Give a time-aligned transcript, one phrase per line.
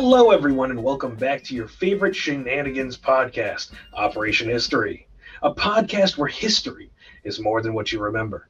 [0.00, 5.08] Hello, everyone, and welcome back to your favorite shenanigans podcast, Operation History,
[5.42, 6.92] a podcast where history
[7.24, 8.46] is more than what you remember.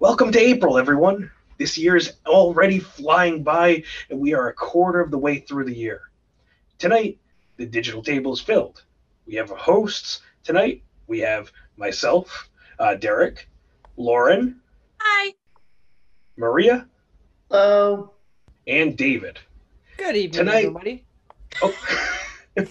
[0.00, 1.30] Welcome to April, everyone.
[1.58, 5.66] This year is already flying by, and we are a quarter of the way through
[5.66, 6.00] the year.
[6.78, 7.20] Tonight,
[7.56, 8.82] the digital table is filled.
[9.28, 10.82] We have hosts tonight.
[11.06, 12.48] We have myself,
[12.80, 13.48] uh, Derek,
[13.96, 14.60] Lauren,
[15.00, 15.34] Hi.
[16.36, 16.88] Maria,
[17.48, 18.10] Hello.
[18.66, 19.38] and David.
[20.00, 21.04] Good evening, Tonight- everybody.
[21.60, 21.76] Oh.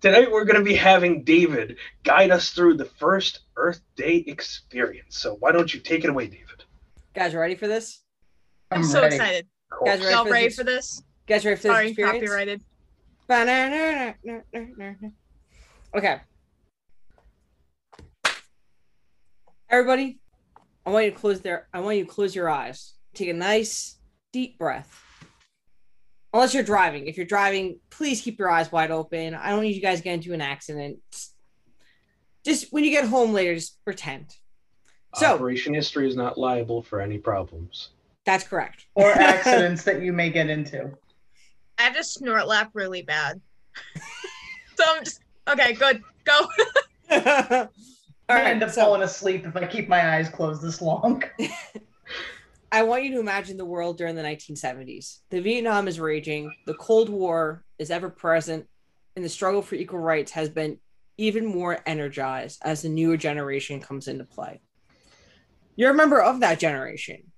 [0.00, 5.18] Tonight we're going to be having David guide us through the first Earth Day experience.
[5.18, 6.62] So why don't you take it away, David?
[7.12, 8.02] Guys, ready for this?
[8.70, 9.16] I'm, I'm so ready.
[9.16, 9.46] excited.
[9.72, 10.56] Of Guys, ready Y'all for ready this?
[10.56, 11.02] for this?
[11.26, 12.18] Guys, ready for this Sorry, experience?
[12.20, 12.62] copyrighted.
[15.96, 16.20] Okay.
[19.70, 20.20] Everybody,
[20.86, 22.94] I want you to close their I want you to close your eyes.
[23.12, 23.96] Take a nice
[24.32, 25.02] deep breath.
[26.32, 27.06] Unless you're driving.
[27.06, 29.34] If you're driving, please keep your eyes wide open.
[29.34, 30.98] I don't need you guys to get into an accident.
[31.12, 31.32] Just-
[32.44, 34.34] Just when you get home later, just pretend.
[35.14, 37.88] So Operation History is not liable for any problems.
[38.26, 38.86] that's correct.
[38.94, 40.90] Or accidents that you may get into.
[41.78, 43.40] I have to snort laugh really bad.
[44.76, 45.72] so I'm just okay.
[45.72, 46.02] Good.
[46.24, 46.48] Go.
[47.10, 47.68] All
[48.28, 51.22] I end up So falling asleep if I keep my eyes closed this long.
[52.76, 55.20] I want you to imagine the world during the 1970s.
[55.30, 58.66] The Vietnam is raging, the Cold War is ever present,
[59.16, 60.78] and the struggle for equal rights has been
[61.16, 64.60] even more energized as the newer generation comes into play.
[65.74, 67.32] You're a member of that generation.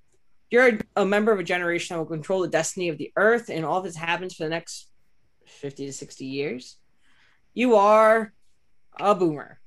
[0.50, 3.64] You're a, member of a generation that will control the destiny of the earth and
[3.64, 4.91] all that happens for the next
[5.47, 6.79] 50 to 60 years.
[7.55, 8.33] You are
[8.98, 9.61] a boomer.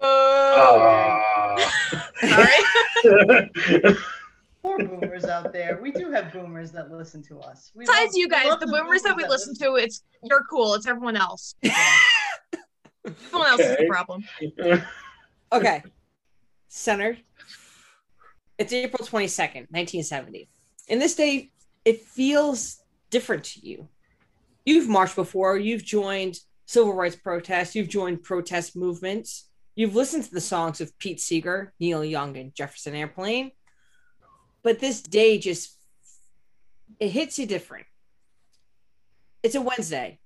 [0.00, 1.20] Oh.
[1.60, 2.10] Ah.
[2.20, 2.62] Sorry.
[4.62, 5.78] Poor boomers out there.
[5.80, 7.70] We do have boomers that listen to us.
[7.74, 10.74] We Besides love- you guys, love the boomers that we listen to, it's you're cool.
[10.74, 11.54] It's everyone else.
[13.04, 13.84] Everyone else is Okay.
[13.84, 14.24] the problem.
[15.50, 15.82] Okay.
[16.68, 17.22] Centered.
[18.58, 20.46] It's April 22nd, 1970.
[20.90, 21.50] And this day,
[21.86, 23.88] it feels different to you.
[24.66, 29.47] You've marched before, you've joined civil rights protests, you've joined protest movements,
[29.78, 33.52] you've listened to the songs of Pete Seeger, Neil Young, and Jefferson Airplane.
[34.64, 35.78] But this day just
[36.98, 37.86] it hits you different.
[39.44, 40.18] It's a Wednesday,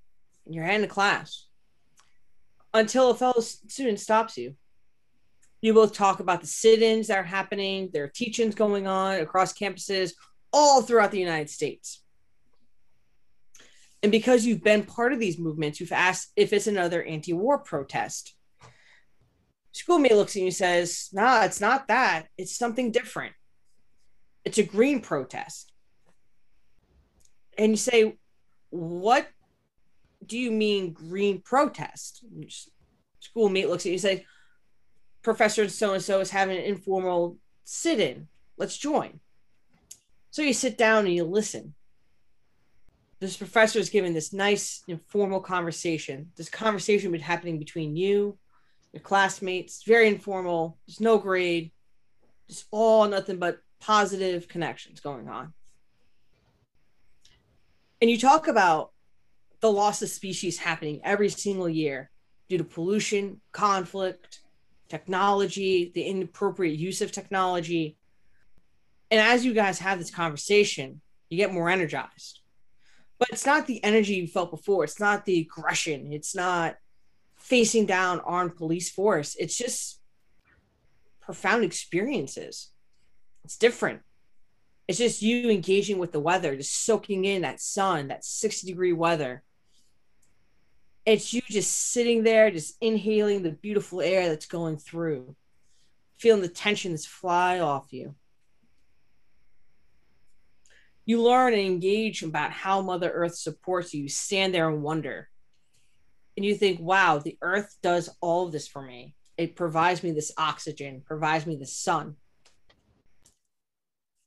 [0.46, 1.48] and you're heading to class.
[2.72, 4.56] Until a fellow student stops you
[5.60, 9.52] you both talk about the sit-ins that are happening there are teach-ins going on across
[9.52, 10.12] campuses
[10.52, 12.02] all throughout the united states
[14.02, 18.34] and because you've been part of these movements you've asked if it's another anti-war protest
[19.72, 23.32] schoolmate looks at you and says nah it's not that it's something different
[24.44, 25.72] it's a green protest
[27.58, 28.16] and you say
[28.70, 29.28] what
[30.24, 32.24] do you mean green protest
[33.20, 34.20] schoolmate looks at you and says
[35.22, 38.26] Professor so and so is having an informal sit in.
[38.58, 39.20] Let's join.
[40.30, 41.74] So you sit down and you listen.
[43.20, 46.32] This professor is giving this nice informal conversation.
[46.36, 48.36] This conversation been happening between you,
[48.92, 50.78] your classmates, very informal.
[50.86, 51.72] There's no grade,
[52.48, 55.52] just all nothing but positive connections going on.
[58.00, 58.92] And you talk about
[59.60, 62.10] the loss of species happening every single year
[62.48, 64.40] due to pollution, conflict,
[64.88, 67.96] technology, the inappropriate use of technology.
[69.10, 72.40] And as you guys have this conversation, you get more energized.
[73.18, 74.84] But it's not the energy you felt before.
[74.84, 76.12] It's not the aggression.
[76.12, 76.76] It's not
[77.42, 79.36] facing down armed police force.
[79.38, 80.00] It's just
[81.20, 82.70] profound experiences.
[83.44, 84.00] It's different.
[84.88, 88.92] It's just you engaging with the weather, just soaking in that sun, that 60 degree
[88.92, 89.42] weather
[91.04, 95.34] it's you just sitting there, just inhaling the beautiful air that's going through,
[96.18, 98.14] feeling the tension that's fly off you.
[101.04, 104.02] You learn and engage about how Mother Earth supports you.
[104.04, 105.28] You stand there and wonder.
[106.36, 109.14] And you think, wow, the earth does all of this for me.
[109.36, 112.16] It provides me this oxygen, provides me the sun.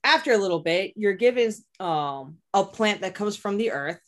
[0.03, 3.99] After a little bit, you're given um, a plant that comes from the earth.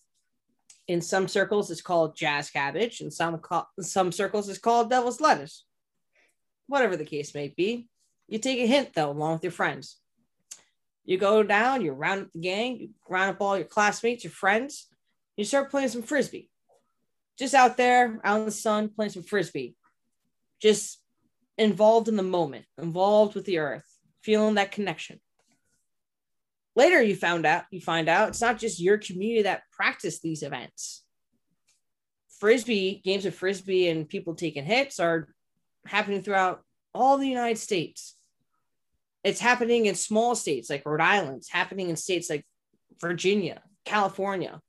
[0.88, 3.02] In some circles it's called jazz cabbage.
[3.02, 5.66] In some co- some circles it's called devil's lettuce.
[6.68, 7.90] Whatever the case may be
[8.28, 9.98] you take a hint though along with your friends.
[11.06, 14.32] You go down you round up the gang you round up all your classmates your
[14.32, 14.88] friends
[15.38, 16.50] you start playing some frisbee
[17.38, 19.76] just out there out in the sun playing some frisbee
[20.62, 21.02] just
[21.58, 23.86] involved in the moment involved with the earth
[24.22, 25.20] feeling that connection
[26.78, 30.44] Later, you found out you find out it's not just your community that practice these
[30.44, 31.04] events.
[32.40, 35.28] Frisbee games of frisbee and people taking hits are
[35.88, 36.62] happening throughout
[36.94, 38.16] all the United States.
[39.24, 41.38] It's happening in small states like Rhode Island.
[41.38, 42.46] It's happening in states like
[43.02, 44.62] Virginia, California.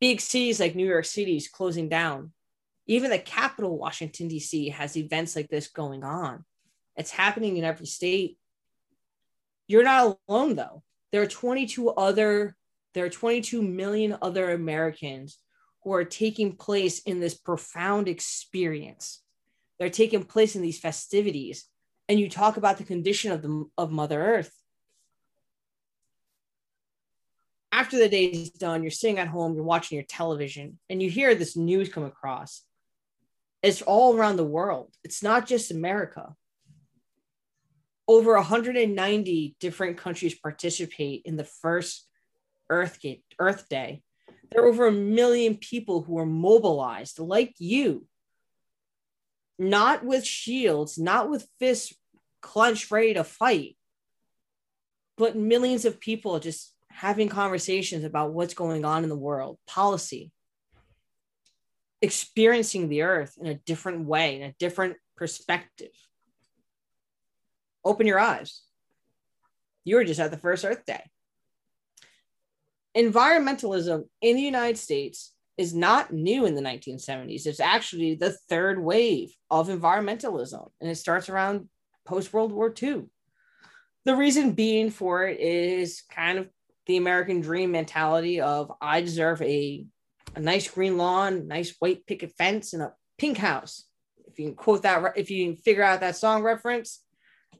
[0.00, 2.32] Big cities like New York City is closing down.
[2.86, 6.44] Even the capital, Washington, D.C., has events like this going on.
[6.96, 8.38] It's happening in every state.
[9.66, 10.82] You're not alone, though.
[11.12, 12.56] There are 22 other,
[12.94, 15.38] there are 22 million other Americans
[15.82, 19.22] who are taking place in this profound experience.
[19.78, 21.66] They're taking place in these festivities.
[22.08, 24.52] And you talk about the condition of the of Mother Earth.
[27.70, 31.10] After the day is done, you're sitting at home, you're watching your television, and you
[31.10, 32.62] hear this news come across.
[33.62, 34.94] It's all around the world.
[35.04, 36.34] It's not just America.
[38.06, 42.08] Over 190 different countries participate in the first
[42.70, 42.98] Earth,
[43.38, 44.02] Earth Day.
[44.50, 48.06] There are over a million people who are mobilized, like you,
[49.58, 51.94] not with shields, not with fists
[52.40, 53.76] clenched ready to fight,
[55.18, 60.32] but millions of people just having conversations about what's going on in the world, policy,
[62.02, 65.92] experiencing the earth in a different way, in a different perspective.
[67.84, 68.62] Open your eyes.
[69.84, 71.04] You were just at the first Earth Day.
[72.96, 77.46] Environmentalism in the United States is not new in the 1970s.
[77.46, 81.68] It's actually the third wave of environmentalism, and it starts around
[82.04, 83.04] post World War II.
[84.04, 86.48] The reason being for it is kind of
[86.88, 89.86] the American dream mentality of I deserve a,
[90.34, 93.84] a nice green lawn, nice white picket fence, and a pink house.
[94.26, 97.04] If you can quote that, if you can figure out that song reference,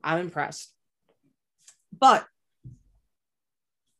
[0.02, 0.72] I'm impressed.
[1.96, 2.26] But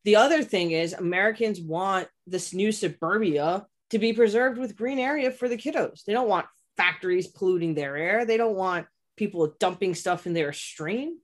[0.05, 5.31] the other thing is, Americans want this new suburbia to be preserved with green area
[5.31, 6.05] for the kiddos.
[6.05, 6.47] They don't want
[6.79, 8.25] factories polluting their air.
[8.25, 8.87] They don't want
[9.17, 11.19] people dumping stuff in their stream.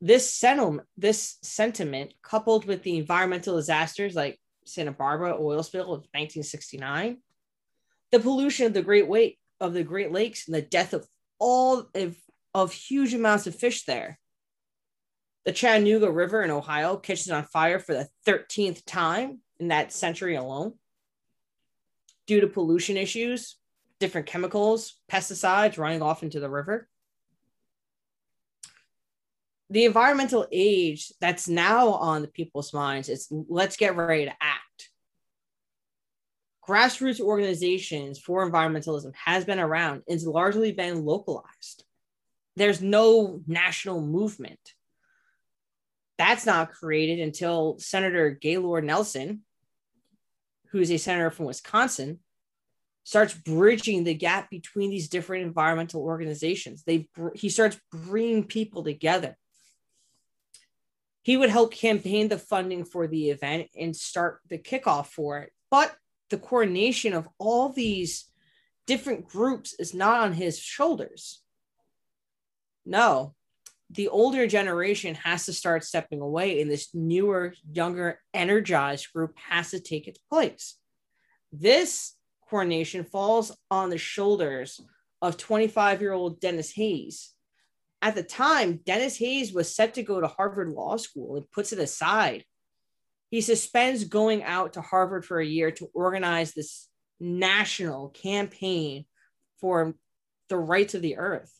[0.00, 6.06] This sentiment, this sentiment, coupled with the environmental disasters like Santa Barbara oil spill of
[6.14, 7.18] 1969,
[8.12, 11.06] the pollution of the Great Wake of the Great Lakes, and the death of
[11.38, 12.16] all of,
[12.54, 14.18] of huge amounts of fish there.
[15.44, 20.36] The Chattanooga River in Ohio catches on fire for the 13th time in that century
[20.36, 20.74] alone
[22.26, 23.56] due to pollution issues,
[23.98, 26.88] different chemicals, pesticides running off into the river.
[29.70, 34.88] The environmental age that's now on the people's minds is let's get ready to act.
[36.66, 41.84] Grassroots organizations for environmentalism has been around and it's largely been localized.
[42.56, 44.60] There's no national movement.
[46.18, 49.42] That's not created until Senator Gaylord Nelson
[50.70, 52.18] who's a senator from Wisconsin,
[53.04, 56.84] starts bridging the gap between these different environmental organizations.
[56.84, 59.36] They he starts bringing people together.
[61.28, 65.52] He would help campaign the funding for the event and start the kickoff for it.
[65.70, 65.94] But
[66.30, 68.24] the coordination of all these
[68.86, 71.42] different groups is not on his shoulders.
[72.86, 73.34] No,
[73.90, 79.72] the older generation has to start stepping away and this newer younger energized group has
[79.72, 80.76] to take its place
[81.52, 82.14] this
[82.48, 84.80] coordination falls on the shoulders
[85.20, 87.34] of 25 year old denis hayes
[88.02, 91.72] at the time denis hayes was set to go to harvard law school and puts
[91.72, 92.44] it aside
[93.30, 96.88] he suspends going out to harvard for a year to organize this
[97.20, 99.04] national campaign
[99.60, 99.94] for
[100.48, 101.52] the rights of the earth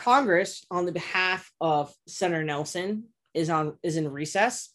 [0.00, 4.72] Congress, on the behalf of Senator Nelson, is on is in recess.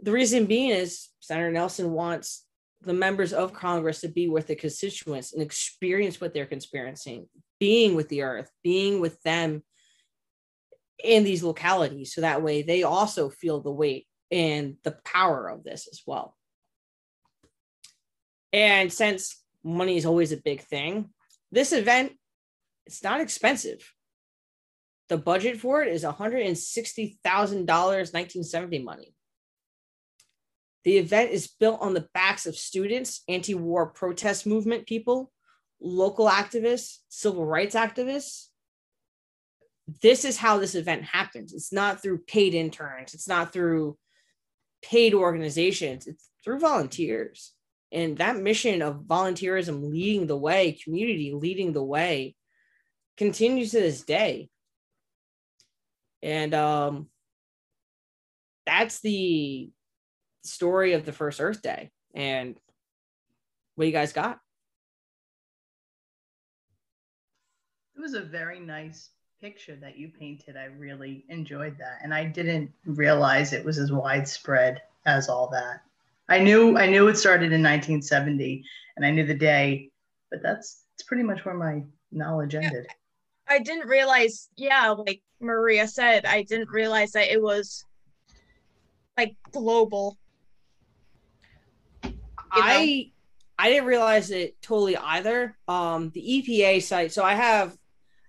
[0.00, 2.46] The reason being is Senator Nelson wants
[2.80, 7.26] the members of Congress to be with the constituents and experience what they're experiencing,
[7.58, 9.62] being with the earth, being with them
[11.02, 15.64] in these localities, so that way they also feel the weight and the power of
[15.64, 16.36] this as well.
[18.52, 21.10] And since money is always a big thing,
[21.50, 22.12] this event
[22.86, 23.92] it's not expensive.
[25.08, 29.14] The budget for it is $160,000 1970 money.
[30.84, 35.32] The event is built on the backs of students, anti war protest movement people,
[35.80, 38.46] local activists, civil rights activists.
[40.02, 41.52] This is how this event happens.
[41.52, 43.96] It's not through paid interns, it's not through
[44.82, 47.52] paid organizations, it's through volunteers.
[47.92, 52.34] And that mission of volunteerism leading the way, community leading the way,
[53.16, 54.48] continues to this day
[56.24, 57.08] And um
[58.66, 59.70] that's the
[60.42, 61.90] story of the first Earth Day.
[62.14, 62.56] And
[63.74, 64.38] what you guys got?
[67.96, 69.10] It was a very nice
[69.40, 70.56] picture that you painted.
[70.56, 71.98] I really enjoyed that.
[72.02, 75.82] And I didn't realize it was as widespread as all that.
[76.28, 78.64] I knew I knew it started in 1970
[78.96, 79.90] and I knew the day,
[80.30, 82.86] but that's it's pretty much where my knowledge ended.
[83.48, 87.84] I didn't realize, yeah, like Maria said, I didn't realize that it was
[89.18, 90.16] like global.
[92.02, 92.16] You know?
[92.54, 93.10] I
[93.58, 95.56] I didn't realize it totally either.
[95.68, 97.12] Um, the EPA site.
[97.12, 97.76] So I have.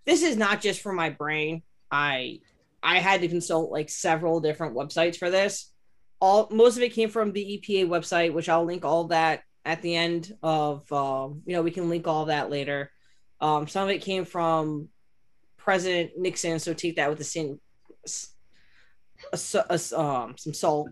[0.05, 1.63] This is not just for my brain.
[1.91, 2.39] I
[2.83, 5.71] I had to consult like several different websites for this.
[6.19, 9.81] All most of it came from the EPA website, which I'll link all that at
[9.81, 10.91] the end of.
[10.91, 12.91] Um, you know, we can link all that later.
[13.41, 14.89] Um, some of it came from
[15.57, 17.59] President Nixon, so take that with the same,
[19.33, 20.89] a, a, um, some salt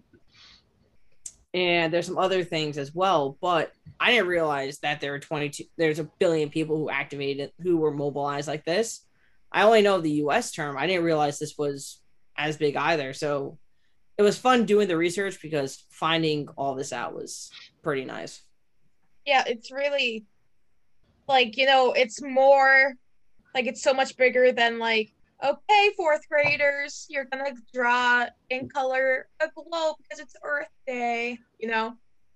[1.53, 5.63] and there's some other things as well but i didn't realize that there were 22
[5.77, 9.05] there's a billion people who activated who were mobilized like this.
[9.51, 10.77] I only know the us term.
[10.77, 12.01] I didn't realize this was
[12.35, 13.13] as big either.
[13.13, 13.59] So
[14.17, 17.51] it was fun doing the research because finding all this out was
[17.83, 18.41] pretty nice.
[19.25, 20.25] Yeah, it's really
[21.27, 22.93] like, you know, it's more
[23.53, 25.12] like it's so much bigger than like,
[25.43, 31.67] okay, fourth graders, you're gonna draw in color a globe because it's Earth Day, you
[31.67, 31.93] know?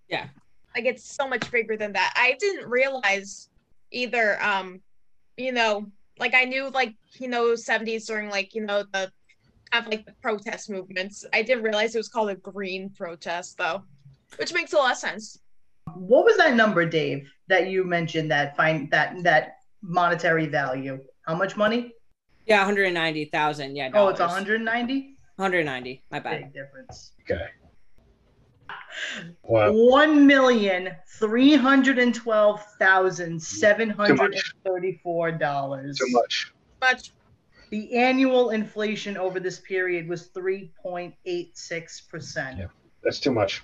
[0.10, 0.28] Yeah.
[0.76, 2.14] Like it's so much bigger than that.
[2.16, 3.50] I didn't realize
[3.92, 4.82] either, um,
[5.38, 9.12] you know, like I knew like, you know, 70s during like, you know, the
[9.72, 11.26] kind of like the protest movements.
[11.34, 13.84] I didn't realize it was called a green protest though.
[14.38, 15.40] Which makes a lot of sense.
[15.96, 21.00] What was that number, Dave, that you mentioned that find that that monetary value?
[21.26, 21.94] How much money?
[22.48, 25.16] Yeah 190000 yeah Oh, it's 190.
[25.36, 27.12] 190 my bad Big difference.
[27.30, 27.46] Okay.
[29.44, 29.72] Wow.
[29.72, 30.89] One million
[31.20, 35.98] three hundred and twelve thousand seven hundred and thirty-four dollars.
[36.00, 36.54] Too much.
[36.82, 37.12] Much
[37.70, 42.58] The annual inflation over this period was three point eight six percent.
[42.58, 42.66] Yeah.
[43.04, 43.63] That's too much.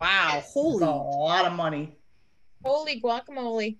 [0.00, 1.96] wow Holy A lot of money.
[2.64, 3.76] holy guacamole.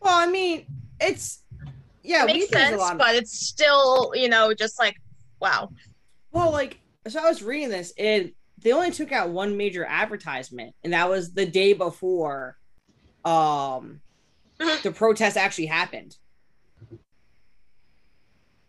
[0.00, 0.66] well i mean
[1.00, 1.42] it's
[2.06, 4.96] yeah it makes sense, lot of- but it's still, you know, just like
[5.40, 5.70] wow.
[6.32, 8.32] Well, like, so I was reading this, and
[8.62, 12.56] they only took out one major advertisement, and that was the day before
[13.24, 14.00] um
[14.82, 16.16] the protest actually happened.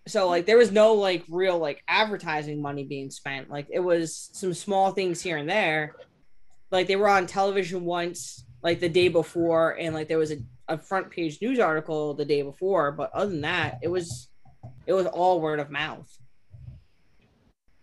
[0.08, 3.50] So like there was no like real like advertising money being spent.
[3.50, 5.96] Like it was some small things here and there.
[6.72, 10.38] Like they were on television once, like the day before, and like there was a,
[10.68, 14.28] a front page news article the day before, but other than that, it was
[14.86, 16.18] it was all word of mouth.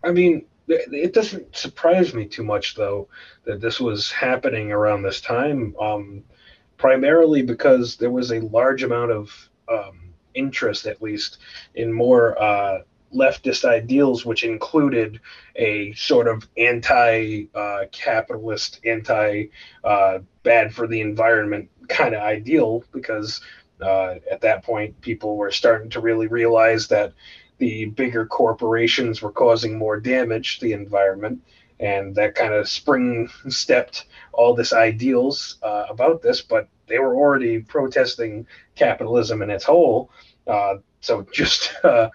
[0.02, 3.08] I mean, it doesn't surprise me too much, though,
[3.44, 6.24] that this was happening around this time, um,
[6.76, 11.38] primarily because there was a large amount of um, interest, at least,
[11.74, 12.80] in more uh,
[13.14, 15.20] leftist ideals, which included
[15.56, 19.46] a sort of anti uh, capitalist, anti
[19.82, 23.40] uh, bad for the environment kind of ideal, because
[23.80, 27.12] uh, at that point, people were starting to really realize that
[27.58, 31.40] the bigger corporations were causing more damage to the environment
[31.80, 37.14] and that kind of spring stepped all this ideals uh, about this but they were
[37.14, 40.10] already protesting capitalism in its whole
[40.46, 42.08] uh, so just uh,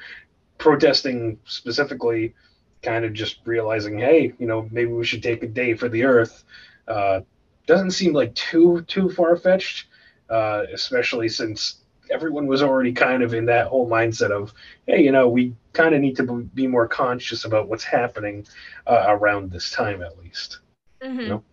[0.60, 2.36] protesting specifically
[2.84, 6.04] kind of just realizing hey you know maybe we should take a day for the
[6.04, 6.44] earth
[6.88, 7.20] uh,
[7.66, 9.88] doesn't seem like too too far-fetched
[10.30, 14.54] uh, especially since everyone was already kind of in that whole mindset of,
[14.88, 16.24] hey, you know, we kind of need to
[16.54, 18.46] be more conscious about what's happening
[18.88, 20.60] uh, around this time, at least.
[21.04, 21.28] Mhm.
[21.28, 21.44] No.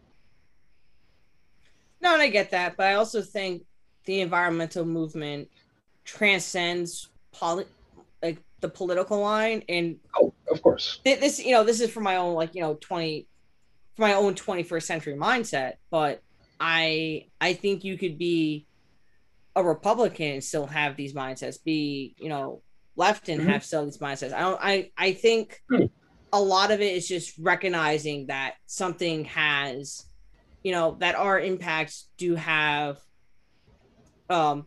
[2.01, 3.65] No, and I get that, but I also think
[4.05, 5.49] the environmental movement
[6.05, 7.67] transcends poli-
[8.23, 11.01] like the political line, and Oh, of course.
[11.05, 13.29] thi- this, you know, this is for my own like you know twenty,
[13.97, 15.75] for my own twenty first century mindset.
[15.91, 16.23] But
[16.59, 18.67] I, I think you could be
[19.55, 22.63] a Republican and still have these mindsets, be you know
[22.97, 23.47] left and Mhm.
[23.47, 24.33] have still these mindsets.
[24.33, 25.85] I don't, I, I think Hmm.
[26.33, 30.05] a lot of it is just recognizing that something has
[30.63, 32.99] you know that our impacts do have
[34.29, 34.67] um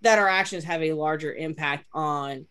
[0.00, 2.46] that our actions have a larger impact on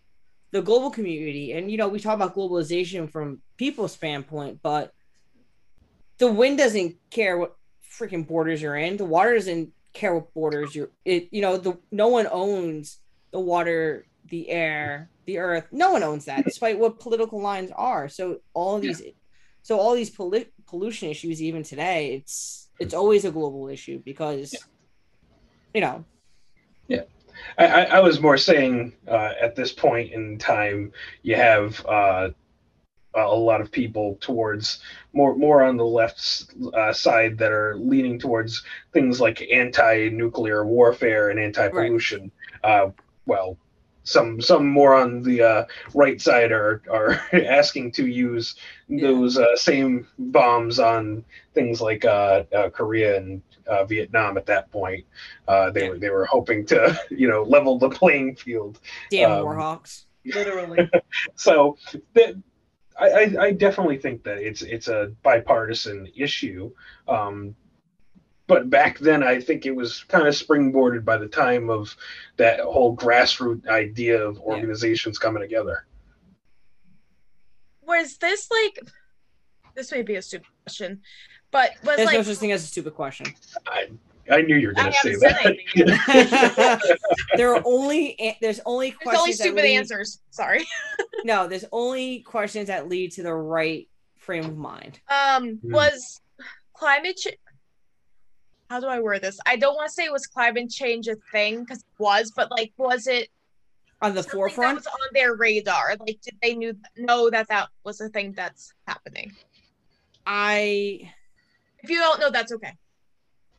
[0.53, 1.51] the global community.
[1.51, 4.93] And you know we talk about globalization from people's standpoint but
[6.19, 7.55] the wind doesn't care what
[7.99, 8.97] freaking borders you're in.
[8.97, 12.99] The water doesn't care what borders you're it you know the no one owns
[13.31, 15.67] the water the air, the earth.
[15.71, 18.09] No one owns that, despite what political lines are.
[18.09, 19.01] So all these,
[19.61, 24.55] so all these pollu- pollution issues, even today, it's it's always a global issue because,
[25.73, 26.03] you know,
[26.89, 27.05] I,
[27.57, 32.29] I, I was more saying uh, at this point in time, you have uh,
[33.15, 34.79] a lot of people towards
[35.13, 41.29] more more on the left uh, side that are leaning towards things like anti-nuclear warfare
[41.29, 42.31] and anti-pollution.
[42.63, 42.89] Uh,
[43.25, 43.57] well,
[44.03, 48.55] some some more on the uh, right side are are asking to use
[48.89, 51.23] those uh, same bombs on
[51.53, 54.37] things like uh, uh, Korea and uh, Vietnam.
[54.37, 55.05] At that point,
[55.47, 55.89] uh, they Yeah.
[55.89, 58.79] were they were hoping to you know level the playing field.
[59.09, 60.05] damn Um, Warhawks.
[60.25, 60.89] Literally.
[61.35, 61.77] So
[62.13, 62.35] that.
[62.95, 66.71] I, I, I definitely think that it's it's a bipartisan issue,
[67.07, 67.55] um,
[68.45, 71.95] but back then I think it was kind of springboarded by the time of
[72.37, 75.87] that whole grassroots idea of organizations coming together.
[77.81, 78.79] Was this like?
[79.75, 81.01] This may be a stupid question,
[81.53, 83.27] but was There's like no such thing as a stupid question.
[83.67, 83.87] I
[84.31, 85.45] I knew you were going to say that.
[85.45, 86.77] anything
[87.37, 90.19] there are only there's only There's questions only stupid lead- answers.
[90.31, 90.65] Sorry.
[91.25, 94.99] No, there's only questions that lead to the right frame of mind.
[95.07, 95.71] Um, Hmm.
[95.71, 96.19] was
[96.73, 97.37] climate change?
[98.69, 99.39] How do I word this?
[99.45, 102.73] I don't want to say was climate change a thing because it was, but like,
[102.75, 103.29] was it
[104.01, 105.95] On the forefront, that was on their radar?
[105.97, 109.31] Like, did they knew know that that was a thing that's happening?
[110.25, 111.09] I
[111.83, 112.73] If you don't know, that's okay.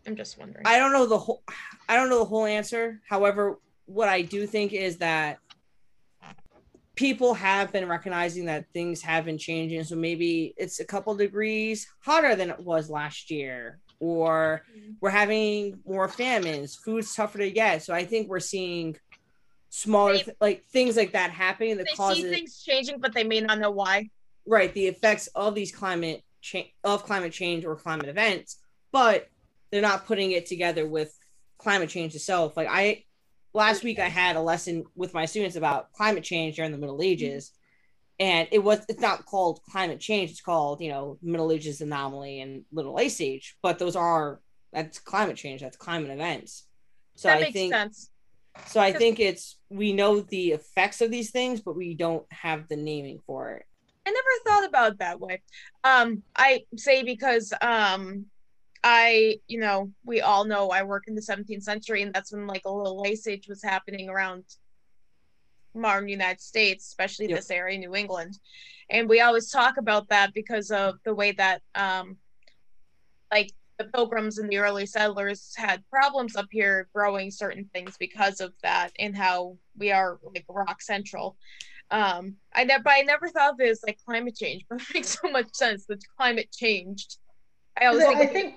[0.06, 0.66] I'm just wondering.
[0.66, 1.42] I don't know the whole
[1.88, 3.00] I don't know the whole answer.
[3.08, 5.38] However, what I do think is that
[6.94, 9.84] people have been recognizing that things have been changing.
[9.84, 14.92] So maybe it's a couple degrees hotter than it was last year, or mm-hmm.
[15.00, 17.82] we're having more famines, food's tougher to get.
[17.82, 18.96] So I think we're seeing
[19.70, 23.40] smaller th- like things like that happening that they causes things changing, but they may
[23.40, 24.08] not know why.
[24.46, 28.58] right the effects of these climate change of climate change or climate events
[28.92, 29.28] but
[29.70, 31.12] they're not putting it together with
[31.58, 32.56] climate change itself.
[32.56, 33.04] Like i
[33.52, 37.02] last week i had a lesson with my students about climate change during the middle
[37.02, 37.52] ages
[38.20, 42.40] and it was it's not called climate change it's called you know middle ages anomaly
[42.40, 44.40] and little ice age but those are
[44.72, 46.66] that's climate change that's climate events.
[47.16, 48.10] So that i think sense.
[48.66, 52.68] so i think it's we know the effects of these things but we don't have
[52.68, 53.66] the naming for it
[54.06, 55.42] I never thought about it that way.
[55.82, 58.26] Um, I say because um,
[58.82, 62.46] I, you know, we all know I work in the 17th century, and that's when
[62.46, 64.44] like a little ice age was happening around
[65.74, 67.36] modern United States, especially Yep.
[67.36, 68.38] this area, New England.
[68.90, 72.18] And we always talk about that because of the way that, um,
[73.32, 78.40] like the pilgrims and the early settlers had problems up here growing certain things because
[78.40, 81.36] of that, and how we are like rock central.
[81.90, 85.18] Um, I never, I never thought of it as like climate change, but it makes
[85.20, 87.18] so much sense that climate changed.
[87.80, 88.54] I always think, I think-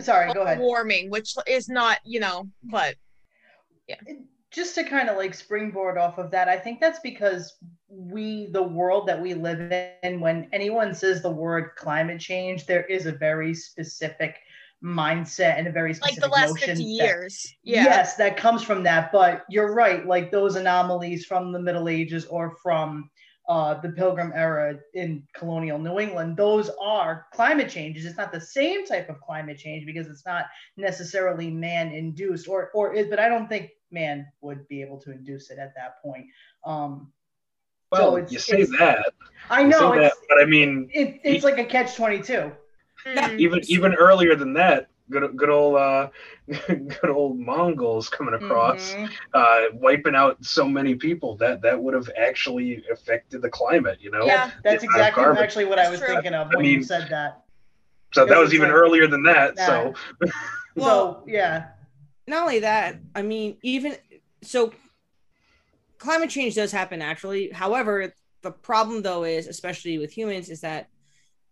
[0.00, 0.58] Sorry, go ahead.
[0.58, 2.96] warming, which is not, you know, but
[3.88, 3.96] yeah.
[4.50, 7.56] just to kind of like springboard off of that, I think that's because
[7.88, 9.72] we, the world that we live
[10.02, 14.36] in, when anyone says the word climate change, there is a very specific
[14.84, 17.54] mindset and a very specific like the last notion 50 that- years.
[17.62, 17.84] Yeah.
[17.84, 19.10] Yes, that comes from that.
[19.12, 20.06] But you're right.
[20.06, 23.10] Like those anomalies from the Middle Ages or from
[23.48, 28.04] uh, the Pilgrim era in colonial New England, those are climate changes.
[28.04, 32.70] It's not the same type of climate change because it's not necessarily man induced or,
[32.74, 36.02] or is, but I don't think man would be able to induce it at that
[36.02, 36.26] point.
[36.64, 37.12] Um,
[37.92, 39.12] Well, So it's- you say it's- that,
[39.48, 42.50] I know say that, but I mean, it, it's like a catch 22.
[43.06, 43.38] Mhm.
[43.38, 46.08] even even earlier than that, good good old uh,
[46.68, 49.10] good old Mongols coming across, Mhm.
[49.34, 53.98] uh, wiping out so many people that that would have actually affected the climate.
[54.00, 54.50] You know, Yeah.
[54.64, 56.08] That's The amount of exactly actually what I was true.
[56.08, 57.42] thinking of I when you said that.
[58.12, 59.58] So that was even like- earlier than that.
[59.58, 59.94] So
[60.74, 61.68] Well- so yeah.
[62.26, 63.96] not only that, I mean, even
[64.42, 64.72] so,
[65.98, 67.50] climate change does happen naturally.
[67.50, 70.88] However, the problem though is, especially with humans, is that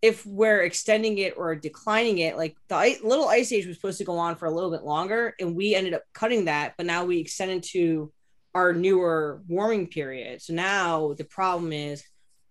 [0.05, 4.03] if we're extending it or declining it, like the little ice age was supposed to
[4.03, 7.05] go on for a little bit longer, and we ended up cutting that, but now
[7.05, 8.13] we extended to
[8.53, 10.43] our newer warming period.
[10.43, 12.03] So now the problem is,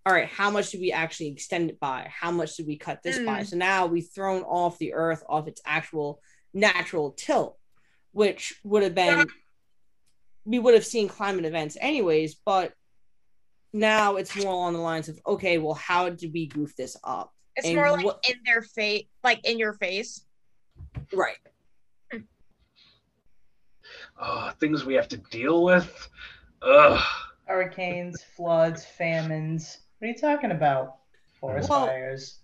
[0.05, 2.09] all right, how much do we actually extend it by?
[2.11, 3.43] How much did we cut this by?
[3.43, 3.47] Mm.
[3.47, 6.21] So now we've thrown off the earth off its actual
[6.53, 7.57] natural tilt,
[8.11, 9.27] which would have been
[10.45, 12.73] we would have seen climate events anyways, but
[13.73, 17.31] now it's more along the lines of okay, well, how did we goof this up?
[17.57, 20.25] It's And more like what- in their face, like in your face.
[21.13, 21.37] Right.
[24.19, 26.09] uh, things we have to deal with.
[26.63, 27.01] Ugh.
[27.47, 29.79] Hurricanes, floods, famines.
[29.99, 30.97] What are you talking about?
[31.41, 32.41] Forest Well- fires.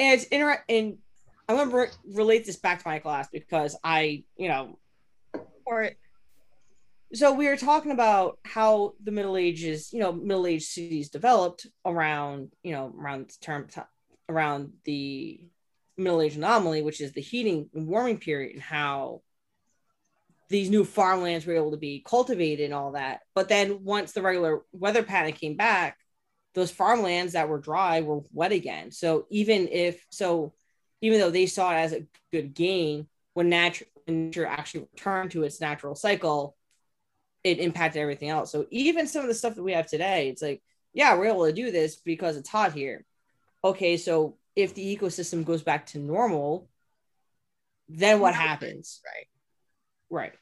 [0.00, 0.98] And it's interesting.
[1.48, 4.78] I'm gonna re- relate this back to my class because I, you know,
[5.66, 5.90] Or
[7.14, 11.66] so we were talking about how the Middle Ages, you know, Middle Age cities developed
[11.86, 13.66] around, you know, around the term
[14.28, 15.40] around the
[15.96, 19.22] Middle Age anomaly, which is the heating and warming period, and how
[20.48, 23.20] these new farmlands were able to be cultivated and all that.
[23.34, 25.98] But then once the regular weather pattern came back,
[26.54, 28.92] those farmlands that were dry were wet again.
[28.92, 30.54] So even if so,
[31.00, 35.42] even though they saw it as a good gain, when nature, nature actually returned to
[35.42, 36.56] its natural cycle,
[37.42, 38.52] it impacted everything else.
[38.52, 41.46] So even some of the stuff that we have today, it's like, yeah, we're able
[41.46, 43.04] to do this because it's hot here.
[43.64, 46.68] Okay, so if the ecosystem goes back to normal,
[47.88, 49.00] then what happens?
[49.04, 49.26] right.
[50.10, 50.34] Right.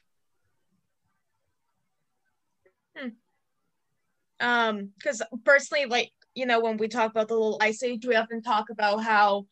[4.39, 8.15] Um, because personally, like you know, when we talk about the little ice age, we
[8.15, 9.45] often talk about how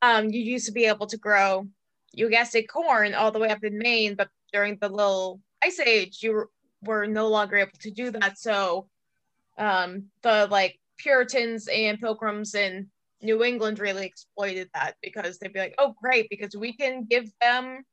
[0.00, 1.66] um you used to be able to grow,
[2.14, 5.78] you guessed it, corn all the way up in Maine, but during the little ice
[5.78, 6.48] age, you were,
[6.82, 8.38] were no longer able to do that.
[8.38, 8.88] So,
[9.58, 12.88] um, the like Puritans and Pilgrims in
[13.22, 17.30] New England really exploited that because they'd be like, oh great, because we can give
[17.40, 17.84] them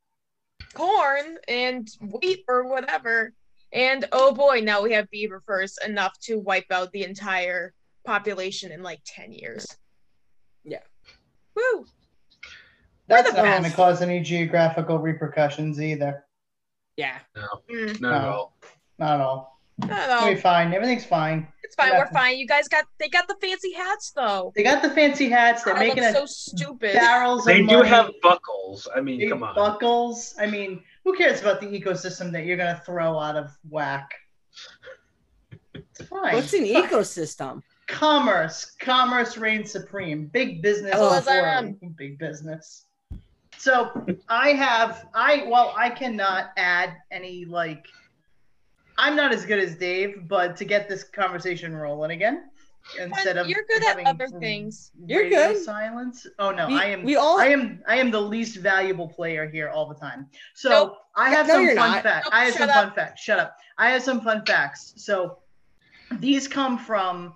[0.74, 3.34] corn and wheat or whatever.
[3.74, 7.74] And oh boy, now we have beaver furs enough to wipe out the entire
[8.06, 9.68] population in like 10 years.
[10.64, 10.80] Yeah.
[11.56, 11.86] Woo!
[13.08, 16.26] That's the not going to cause any geographical repercussions either.
[16.96, 17.20] Yeah.
[17.70, 18.30] Mm, Not at No.
[18.30, 18.58] all.
[18.98, 19.57] Not at all.
[19.84, 20.74] I don't It'll be fine.
[20.74, 21.48] Everything's fine.
[21.64, 21.92] It's fine.
[21.92, 22.38] We're fine.
[22.38, 24.52] You guys got they got the fancy hats though.
[24.56, 25.64] They got the fancy hats.
[25.64, 26.94] They're making looks a so stupid.
[26.94, 28.88] barrels They of do money, have buckles.
[28.96, 29.54] I mean, big come on.
[29.54, 30.34] buckles.
[30.40, 34.10] I mean, who cares about the ecosystem that you're going to throw out of whack?
[35.74, 36.34] It's fine.
[36.34, 36.84] What's an fine.
[36.90, 37.62] ecosystem?
[37.88, 41.16] commerce commerce reigns supreme big business Oh.
[41.22, 42.84] before big business
[43.58, 47.88] so i have i well i cannot add any like
[48.98, 52.50] i'm not as good as dave but to get this conversation rolling again
[53.02, 54.92] instead of You're good at other things.
[55.06, 55.58] You're radio good.
[55.64, 59.10] silence oh no we, i am we all I am I am the least valuable
[59.10, 60.28] player here all the time.
[60.54, 60.98] So Nope.
[61.16, 62.04] I have No, some fun not.
[62.04, 62.28] facts.
[62.28, 62.76] Nope, I have some up.
[62.76, 63.22] fun facts.
[63.22, 63.58] Shut up.
[63.78, 64.94] I have some fun facts.
[64.96, 65.40] So
[66.20, 67.34] these come from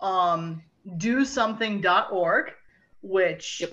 [0.00, 0.62] um
[0.96, 2.52] dosomething.org,
[3.02, 3.72] which Yep.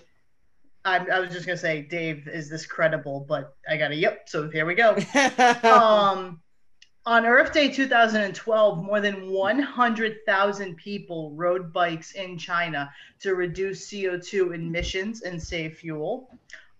[0.85, 3.25] I, I was just gonna say, Dave, is this credible?
[3.29, 4.27] But I got a yep.
[4.27, 4.95] So here we go.
[5.63, 6.41] um,
[7.05, 14.53] on Earth Day 2012, more than 100,000 people rode bikes in China to reduce CO2
[14.53, 16.29] emissions and save fuel.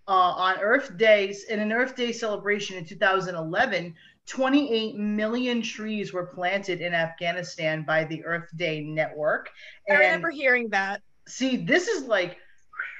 [0.06, 3.94] Uh, on Earth Days, in an Earth Day celebration in 2011,
[4.26, 9.50] 28 million trees were planted in Afghanistan by the Earth Day Network.
[9.88, 11.02] And I remember hearing that.
[11.26, 12.36] see this is like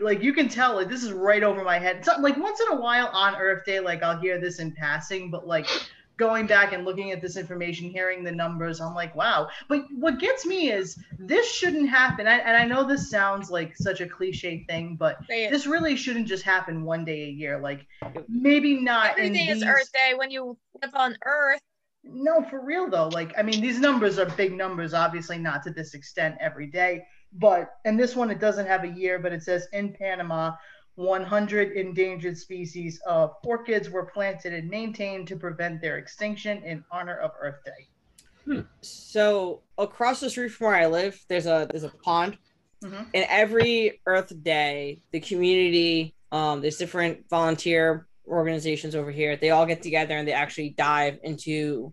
[0.00, 2.76] like you can tell like this is right over my head something like once in
[2.76, 5.68] a while on earth day like i'll hear this in passing but like
[6.16, 10.18] going back and looking at this information hearing the numbers i'm like wow but what
[10.18, 14.06] gets me is this shouldn't happen I, and i know this sounds like such a
[14.06, 17.86] cliche thing but this really shouldn't just happen one day a year like
[18.28, 21.60] maybe not Every in is Earth Day when you live on Earth.
[22.04, 23.08] no, for real though.
[23.08, 27.04] Like, I mean, these numbers are big numbers, obviously not to this extent every day.
[27.32, 30.52] But and this one, it doesn't have a year, but it says in Panama,
[30.96, 37.16] 100 endangered species of orchids were planted and maintained to prevent their extinction in honor
[37.18, 38.62] of Earth Day.
[38.80, 42.36] so across the street from where I live, there's a there's a pond,
[42.82, 43.06] Mhm.
[43.14, 49.36] and every Earth Day, the community, um, there's different volunteer organizations over here.
[49.36, 51.92] They all get together and they actually dive into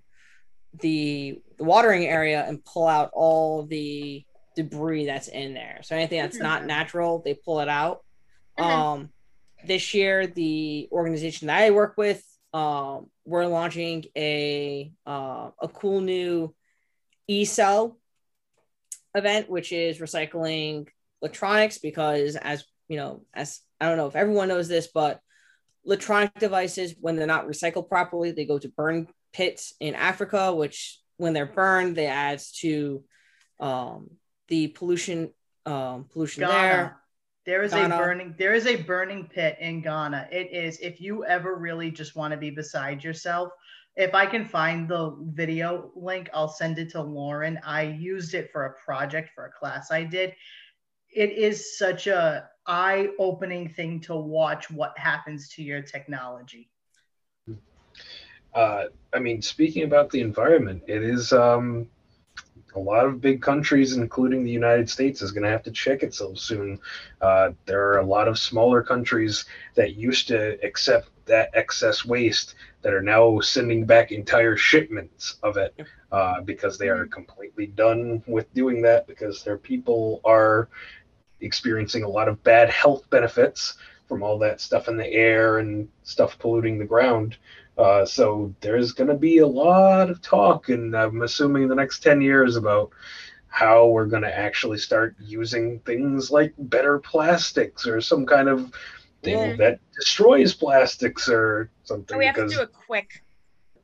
[0.81, 4.23] the, the watering area and pull out all the
[4.55, 5.79] debris that's in there.
[5.83, 8.03] So anything that's not natural, they pull it out.
[8.59, 8.65] Mhm.
[8.65, 9.09] Um,
[9.65, 16.01] this year, the organization that I work with, um, we're launching a uh, a cool
[16.01, 16.53] new
[17.27, 17.97] e-cell
[19.13, 20.87] event, which is recycling
[21.21, 21.77] electronics.
[21.77, 25.19] Because as you know, as I don't know if everyone knows this, but
[25.85, 30.99] electronic devices, when they're not recycled properly, they go to burn pits in Africa, which
[31.17, 33.03] when they're burned, they add to
[33.59, 34.09] um,
[34.47, 35.31] the pollution
[35.65, 36.41] um, pollution.
[36.41, 36.53] Ghana.
[36.53, 36.99] There
[37.63, 37.95] is Ghana.
[37.95, 40.27] a burning there is a burning pit in Ghana.
[40.31, 43.51] It is if you ever really just want to be beside yourself.
[43.95, 47.59] If I can find the video link, I'll send it to Lauren.
[47.65, 50.35] I used it for a project for a class I did.
[51.13, 56.69] It is such a eye-opening thing to watch what happens to your technology.
[58.53, 61.89] uh, I mean, speaking about the environment, it is um,
[62.75, 66.03] a lot of big countries, including the United States, is going to have to check
[66.03, 66.79] itself soon.
[67.21, 72.55] Uh, there are a lot of smaller countries that used to accept that excess waste
[72.81, 75.75] that are now sending back entire shipments of it
[76.11, 80.69] uh, because they are completely done with doing that because their people are
[81.41, 83.75] experiencing a lot of bad health benefits
[84.07, 87.37] from all that stuff in the air and stuff polluting the ground.
[87.79, 92.03] Uh, so there's going to be a lot of talk, and I'm assuming the next
[92.03, 92.91] 10 years about
[93.47, 98.73] how we're going to actually start using things like better plastics or some kind of
[99.23, 99.55] thing Yeah.
[99.55, 102.17] that destroys plastics or something.
[102.17, 103.23] we have to do it quick.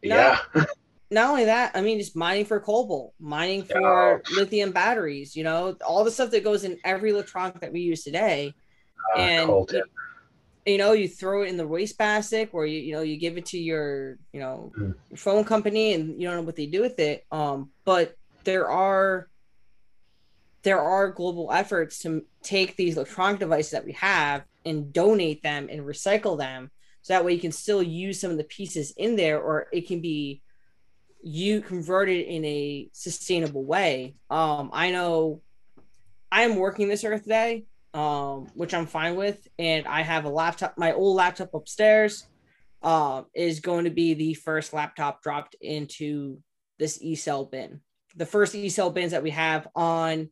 [0.02, 0.40] yeah,
[1.10, 5.78] not only that, I mean, just mining for cobalt, mining for lithium batteries, you know,
[5.88, 8.54] all the stuff that goes in every electronic that we use today.
[9.16, 9.50] uh, And.
[10.66, 13.38] You know, you throw it in the waste basket or you, you know, you give
[13.38, 14.96] it to your, you know, Mm.
[15.10, 17.24] your phone company and you don't know what they do with it.
[17.32, 19.30] Um, but there are
[20.64, 25.68] there are global efforts to take these electronic devices that we have and donate them
[25.72, 26.72] and recycle them
[27.04, 29.88] so that way you can still use some of the pieces in there or it
[29.88, 30.42] can be
[31.24, 35.42] you converted in a sustainable way um i know
[36.32, 39.48] i am working this earth day um which i'm fine with.
[39.58, 42.28] And i have a laptop my old laptop upstairs
[42.84, 46.40] um is going to be the first laptop dropped into
[46.78, 47.80] this e-cell bin.
[48.18, 50.30] The first e-cell bins that we have on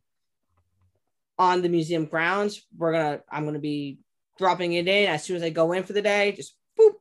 [1.40, 3.98] on the museum grounds we're gonna i'm gonna be
[4.38, 6.94] dropping it in as soon as i go in for the day just boop.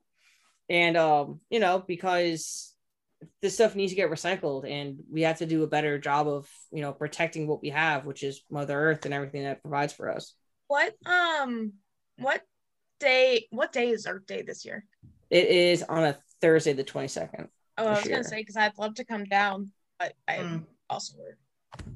[0.68, 2.72] And um you know because
[3.40, 6.48] this stuff needs to get recycled and we have to do a better job of
[6.72, 10.08] you know protecting what we have which is mother earth and everything that provides for
[10.08, 10.34] us
[10.72, 11.74] What um
[12.16, 12.40] what
[12.98, 14.86] day what day is Earth Day this year?
[15.28, 18.78] it is on a thursday the 22nd Oh, I For was gonna say because I'd
[18.78, 20.64] love to come down, but I Mm.
[20.88, 21.36] also work.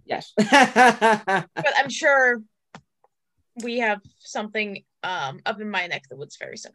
[0.04, 2.42] yes But I'm sure
[3.62, 6.72] we have something um up in my neck of the woods very soon.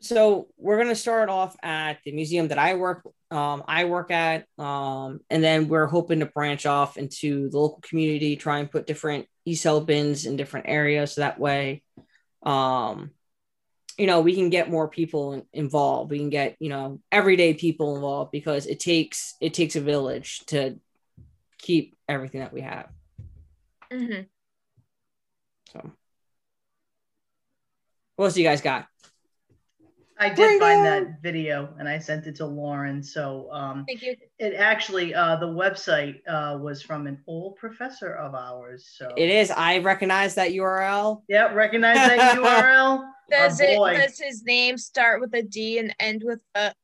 [0.00, 4.10] So we're going to start off at the museum that i work um, i work
[4.10, 8.70] at um, and then we're hoping to branch off into the local community try and
[8.70, 11.82] put different e-cell bins in different areas so that way.
[12.42, 13.10] Um,
[13.98, 16.10] you know we can get more people involved.
[16.10, 20.40] We can get you know everyday people involved because it takes it takes a village
[20.46, 20.78] to
[21.58, 22.88] keep everything that we have.
[23.92, 24.22] Hmm
[25.72, 25.90] so
[28.16, 28.86] what else do you guys got
[30.20, 33.02] I did Bring find on- that video and I sent it to Lauren.
[33.02, 34.16] So um, Thank you.
[34.38, 38.92] it actually, uh, the website uh, was from an old professor of ours.
[38.96, 43.10] So it is i recognize that url Yep, recognize that URL.
[43.30, 46.74] Does it does his name start with a D and end with a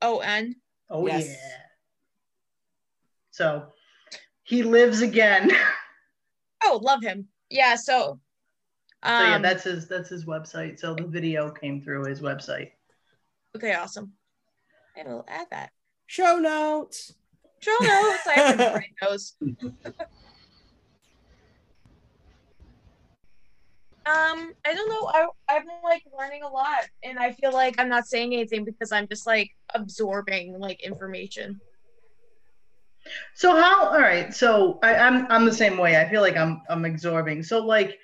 [0.00, 0.56] O N?
[0.88, 1.26] Oh Yes.
[1.28, 1.56] yeah.
[3.30, 3.66] So
[4.44, 5.52] he lives again.
[6.62, 7.26] Oh, love him.
[7.48, 8.20] Yeah, so
[9.02, 10.78] um so yeah, that's his that's his website.
[10.78, 12.70] So the video came through his website.
[13.56, 14.12] okay, awesome.
[14.96, 15.70] I will add that.
[16.06, 17.14] show notes
[17.60, 18.26] Show notes.
[18.26, 19.36] I have to write those.
[24.06, 25.10] Um, I don't know.
[25.12, 28.64] I I've been like learning a lot, and I feel like I'm not saying anything
[28.64, 31.60] because I'm just like absorbing like information.
[33.34, 36.00] So how all right, so I, I'm I'm the same way.
[36.00, 37.42] I feel like I'm I'm absorbing.
[37.42, 37.98] So like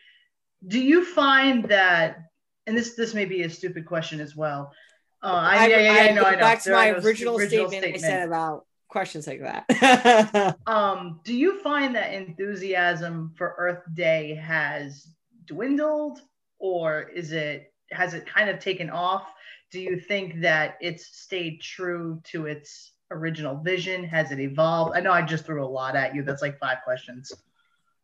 [0.67, 2.27] do you find that
[2.67, 4.73] and this this may be a stupid question as well.
[5.23, 6.41] Uh, I, yeah, yeah, yeah, I know, go I know.
[6.41, 10.57] Back to my I go, original, statement, I said about questions like that.
[10.67, 15.07] um, do you find that enthusiasm for Earth Day has
[15.47, 16.21] dwindled
[16.59, 19.33] or is it has it kind of taken off?
[19.73, 24.05] Do you think that it's stayed true to its original vision?
[24.05, 24.97] Has it evolved?
[24.97, 26.23] I know I just threw a lot at you.
[26.23, 27.33] That's like five questions.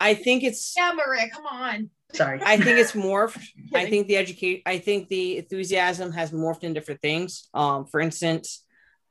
[0.01, 0.75] I think it's.
[0.77, 1.91] Yeah, Maria, come on.
[2.13, 2.41] Sorry.
[2.45, 3.43] I think it's morphed.
[3.75, 4.63] I think the educate.
[4.67, 7.49] I think the enthusiasm has morphed in different things.
[7.55, 8.65] Um, for instance,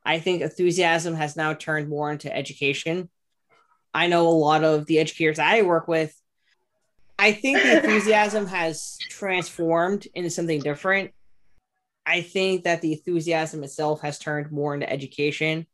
[0.04, 3.08] I think enthusiasm has now turned more into education.
[3.94, 6.14] I know a lot of the educators I work with.
[7.18, 11.12] I think the enthusiasm has transformed into something different.
[12.04, 15.66] I think that the enthusiasm itself has turned more into education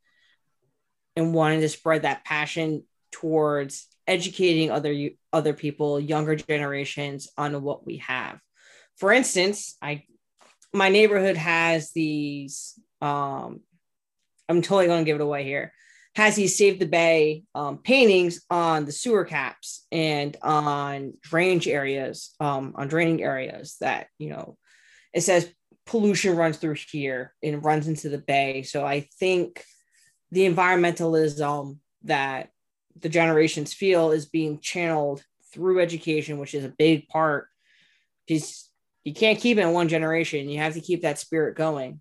[1.17, 7.87] and wanting to spread that passion towards educating other other people, younger generations on what
[7.87, 8.41] we have.
[8.97, 10.05] For instance, I
[10.73, 13.61] my neighborhood has these um
[14.49, 15.73] I'm totally going to give it away here.
[16.17, 22.35] Has these Save the Bay um, paintings on the sewer caps and on drainage areas,
[22.41, 24.57] um, on draining areas that, you know,
[25.13, 25.53] it says
[25.87, 28.63] pollution runs through here and runs into the bay.
[28.63, 29.63] So I think
[30.33, 32.51] the environmentalism that
[33.01, 37.49] the generations feel is being channeled through education, which is a big part.
[38.27, 38.71] Because
[39.05, 40.49] you can't keep it in one generation.
[40.49, 42.01] You have to keep that spirit going.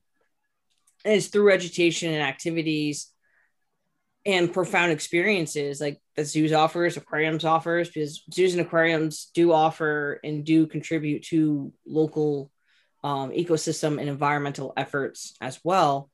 [1.06, 3.12] And it's through education and activities
[4.26, 10.20] and profound experiences like that zoos offers, aquariums offers, because zoos and aquariums do offer
[10.22, 12.52] and do contribute to local
[13.06, 16.10] um, ecosystem and environmental efforts as well.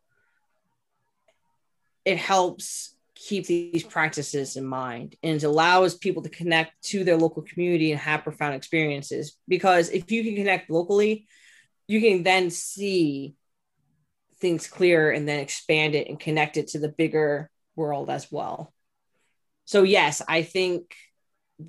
[2.06, 7.18] It helps keep these practices in mind and it allows people to connect to their
[7.18, 9.38] local community and have profound experiences.
[9.48, 11.28] Because if you can connect locally,
[11.88, 13.36] you can then see
[14.40, 18.74] things clear and then expand it and connect it to the bigger world as well.
[19.66, 20.96] So, yes, I think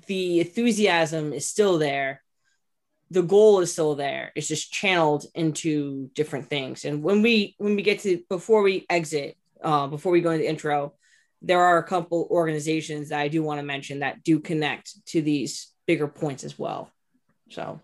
[0.07, 2.21] the enthusiasm is still there.
[3.11, 4.31] The goal is still there.
[4.35, 6.85] It's just channeled into different things.
[6.85, 10.43] And when we when we get to before we exit, uh, before we go into
[10.43, 10.95] the intro,
[11.45, 15.21] there are a couple organizations that I do want to mention that do connect to
[15.21, 16.91] these bigger points as well.
[17.49, 17.79] So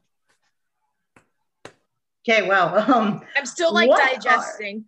[2.28, 4.86] Okay, well, Um, I'm still like digesting.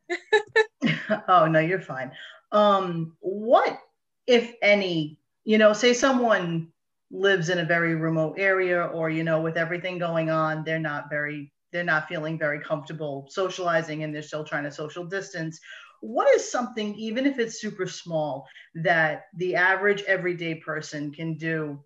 [1.10, 1.24] Are...
[1.28, 2.12] oh no, you're fine
[2.54, 3.80] um, what,
[4.28, 6.70] if any, you know, say someone
[7.12, 11.10] lives in a very remote area or, you know, with everything going on, they're not
[11.10, 15.60] very, they're not feeling very comfortable socializing and they're still trying to social distance.
[16.04, 21.82] What is something, even if it's super small, that the average everyday person can do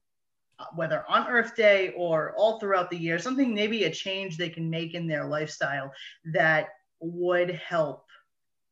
[0.57, 4.49] uh, whether on Earth Day or all throughout the year, something maybe a change they
[4.49, 5.91] can make in their lifestyle
[6.33, 8.07] that would help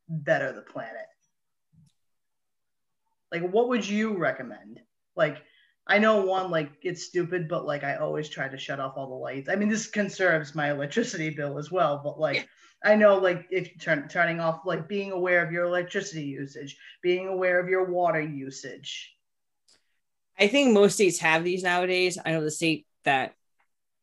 [0.10, 1.06] better the planet?
[3.32, 4.80] Like, what would you recommend?
[5.16, 5.44] Like,
[5.86, 9.10] I know one, like, it's stupid, but like, I always try to shut off all
[9.10, 9.48] the lights.
[9.48, 12.50] I mean, this conserves my electricity bill as well, but like,
[12.86, 17.28] I know, like, if turn, turning off, like, being aware of your electricity usage, being
[17.28, 19.14] aware of your water usage.
[20.38, 22.20] I think most states have these nowadays.
[22.24, 23.34] I know the state that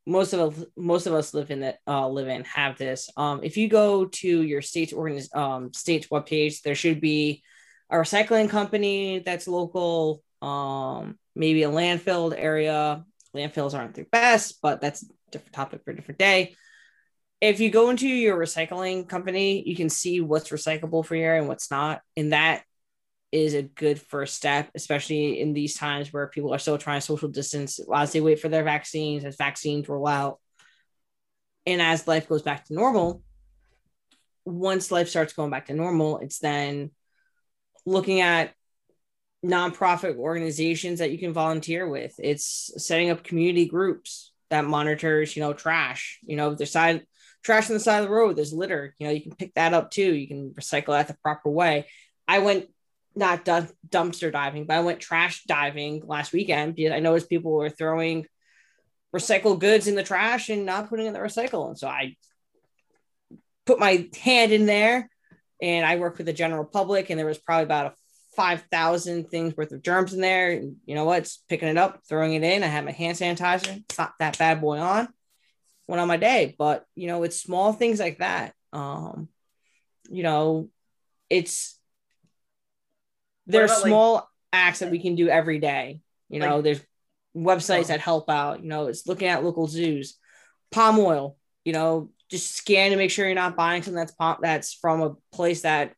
[0.04, 3.08] most of us most of us live in that uh, live in have this.
[3.16, 7.42] Um, if you go to your state's organiz- um, state's webpage, there should be
[7.88, 13.04] a recycling company that's local, um, maybe a landfill area.
[13.36, 16.56] Landfills aren't the best, but that's a different topic for a different day.
[17.42, 21.48] If you go into your recycling company, you can see what's recyclable for you and
[21.48, 22.00] what's not.
[22.16, 22.62] And that
[23.32, 27.28] is a good first step, especially in these times where people are still trying social
[27.28, 30.38] distance as they wait for their vaccines, as vaccines roll out.
[31.66, 33.24] And as life goes back to normal,
[34.44, 36.92] once life starts going back to normal, it's then
[37.84, 38.54] looking at
[39.44, 42.14] nonprofit organizations that you can volunteer with.
[42.20, 46.20] It's setting up community groups that monitors, you know, trash.
[46.24, 47.04] You know, there's side
[47.42, 48.94] trash on the side of the road, there's litter.
[48.98, 50.14] You know, you can pick that up too.
[50.14, 51.86] You can recycle that the proper way.
[52.26, 52.66] I went
[53.14, 57.68] not dumpster diving, but I went trash diving last weekend because I noticed people were
[57.68, 58.26] throwing
[59.14, 61.68] recycled goods in the trash and not putting in the recycle.
[61.68, 62.16] And so I
[63.66, 65.10] put my hand in there
[65.60, 67.94] and I work with the general public, and there was probably about a
[68.34, 70.50] 5,000 things worth of germs in there.
[70.50, 71.18] And you know what?
[71.18, 72.64] It's picking it up, throwing it in.
[72.64, 75.08] I had my hand sanitizer, slap that bad boy on,
[75.92, 76.54] went on my day.
[76.58, 78.54] But, you know, it's small things like that.
[78.72, 79.28] Um,
[80.08, 80.70] you know,
[81.28, 81.78] it's,
[83.46, 84.24] there are small like,
[84.54, 86.00] acts that we can do every day.
[86.30, 86.80] You know, like, there's
[87.36, 87.88] websites oh.
[87.88, 88.62] that help out.
[88.62, 90.18] You know, it's looking at local zoos,
[90.70, 94.38] palm oil, you know, just scan to make sure you're not buying something that's palm,
[94.40, 95.92] that's from a place that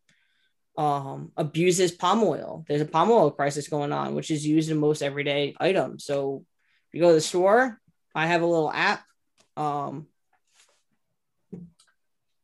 [0.77, 2.65] um, abuses palm oil.
[2.67, 6.05] There's a palm oil crisis going on, which is used in most everyday items.
[6.05, 6.45] So
[6.89, 7.79] if you go to the store,
[8.13, 9.05] I have a little app.
[9.57, 10.07] Um,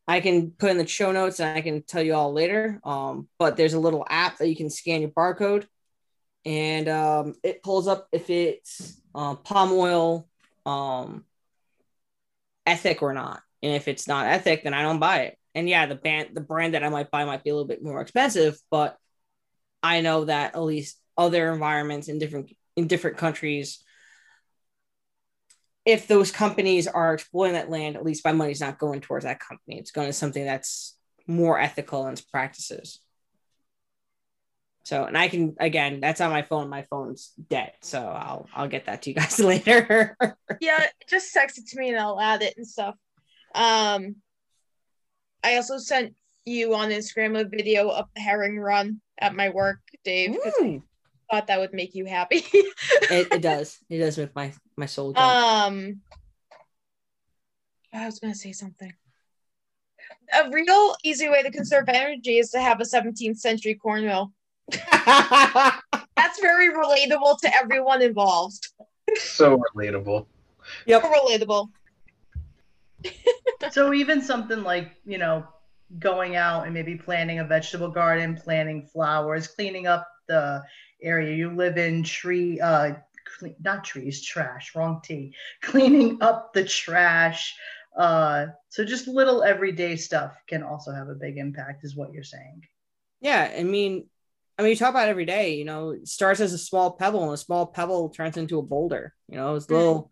[0.06, 2.80] I can put in the show notes and I can tell you all later.
[2.84, 5.66] Um, but there's a little app that you can scan your barcode
[6.44, 10.28] and um, it pulls up if it's uh, palm oil
[10.66, 11.24] um,
[12.66, 13.42] ethic or not.
[13.62, 15.38] And if it's not ethic, then I don't buy it.
[15.54, 17.82] And yeah, the band the brand that I might buy might be a little bit
[17.82, 18.96] more expensive, but
[19.82, 23.82] I know that at least other environments in different in different countries,
[25.90, 29.40] if those companies are exploiting that land, at least my money's not going towards that
[29.40, 29.78] company.
[29.78, 33.00] It's going to something that's more ethical in its practices.
[34.84, 36.68] So, and I can again, that's on my phone.
[36.68, 40.16] My phone's dead, so I'll I'll get that to you guys later.
[40.60, 42.96] yeah, just text it to me and I'll add it and stuff.
[43.54, 44.16] Um,
[45.44, 46.14] I also sent
[46.44, 50.36] you on Instagram a video of the herring run at my work, Dave,
[51.30, 52.44] thought that would make you happy.
[52.52, 53.78] it, it does.
[53.88, 55.12] It does make my my soul.
[55.12, 55.24] Jump.
[55.24, 56.00] Um,
[57.92, 58.92] I was gonna say something.
[60.34, 64.32] A real easy way to conserve energy is to have a 17th century cornmeal.
[64.70, 68.68] That's very relatable to everyone involved.
[69.16, 70.26] So relatable.
[70.86, 71.02] yep.
[71.02, 71.68] Relatable.
[73.70, 75.46] so even something like you know
[75.98, 80.62] going out and maybe planting a vegetable garden planting flowers cleaning up the
[81.02, 82.94] area you live in tree uh
[83.38, 87.54] clean, not trees trash wrong t cleaning up the trash
[87.96, 92.22] uh so just little everyday stuff can also have a big impact is what you're
[92.22, 92.62] saying
[93.20, 94.06] Yeah, I mean,
[94.58, 95.54] I mean, you talk about every day.
[95.54, 98.62] You know, it starts as a small pebble, and a small pebble turns into a
[98.62, 99.14] boulder.
[99.28, 100.10] You know, it's a little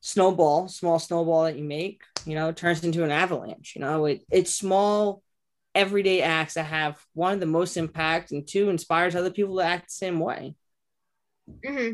[0.00, 2.02] snowball, small snowball that you make.
[2.26, 3.74] You know, turns into an avalanche.
[3.74, 5.22] You know, it it's small,
[5.78, 9.86] everyday acts that have one the most impact, and two inspires other people to act
[9.86, 10.54] the same way.
[11.64, 11.92] hmm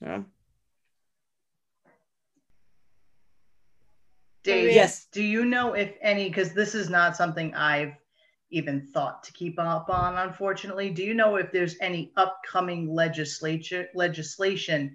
[0.00, 0.24] You know?
[4.44, 5.06] Dave, Yes.
[5.12, 7.94] do you know if any because this is not something i've
[8.50, 13.88] even thought to keep up on unfortunately do you know if there's any upcoming legislature
[13.94, 14.94] legislation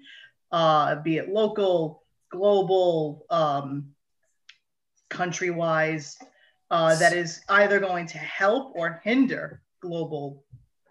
[0.54, 3.94] uh be it local global um
[5.10, 6.18] country wise
[6.72, 10.44] uh that is either going to help or hinder global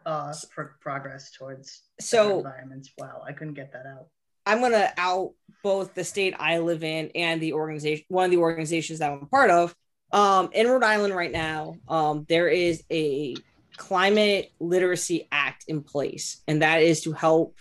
[0.06, 4.06] uh pro- progress towards So environments wow i couldn't get that out
[4.46, 8.38] I'm gonna out both the state I live in and the organization, one of the
[8.38, 9.74] organizations that I'm part of.
[10.12, 13.36] Um, in Rhode Island right now, um, there is a
[13.76, 17.56] climate literacy act in place, and that is to help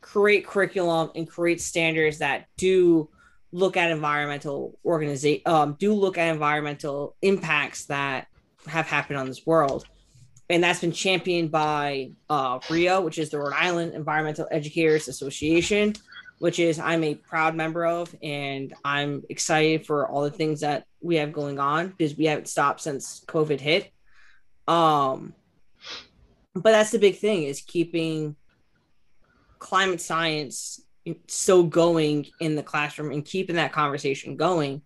[0.00, 3.10] create curriculum and create standards that do
[3.52, 8.26] look at environmental organization, um, do look at environmental impacts that
[8.66, 9.86] have happened on this world.
[10.48, 15.94] And that's been championed by uh, RIO, which is the Rhode Island Environmental Educators Association,
[16.38, 20.84] which is I'm a proud member of, and I'm excited for all the things that
[21.00, 23.92] we have going on because we haven't stopped since COVID hit.
[24.66, 25.34] Um,
[26.54, 28.34] but that's the big thing is keeping
[29.58, 30.80] climate science
[31.26, 34.82] so going in the classroom and keeping that conversation going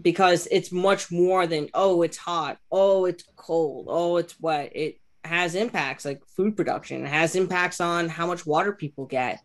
[0.00, 4.72] because it's much more than oh it's hot oh it's cold oh it's wet.
[4.74, 7.04] It has impacts like food production.
[7.04, 9.40] It has impacts on how much water people get.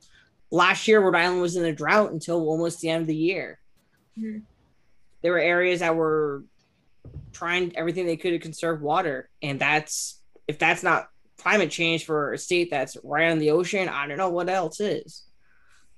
[0.49, 3.59] Last year rhode island was in a drought until almost the end of the year.
[4.17, 4.41] Mhm.
[5.21, 6.43] there were areas that were
[7.31, 11.09] trying everything they could to conserve water and that's if that's not
[11.47, 14.81] climate change for a state that's right on the ocean i don't know what else
[14.81, 15.23] is.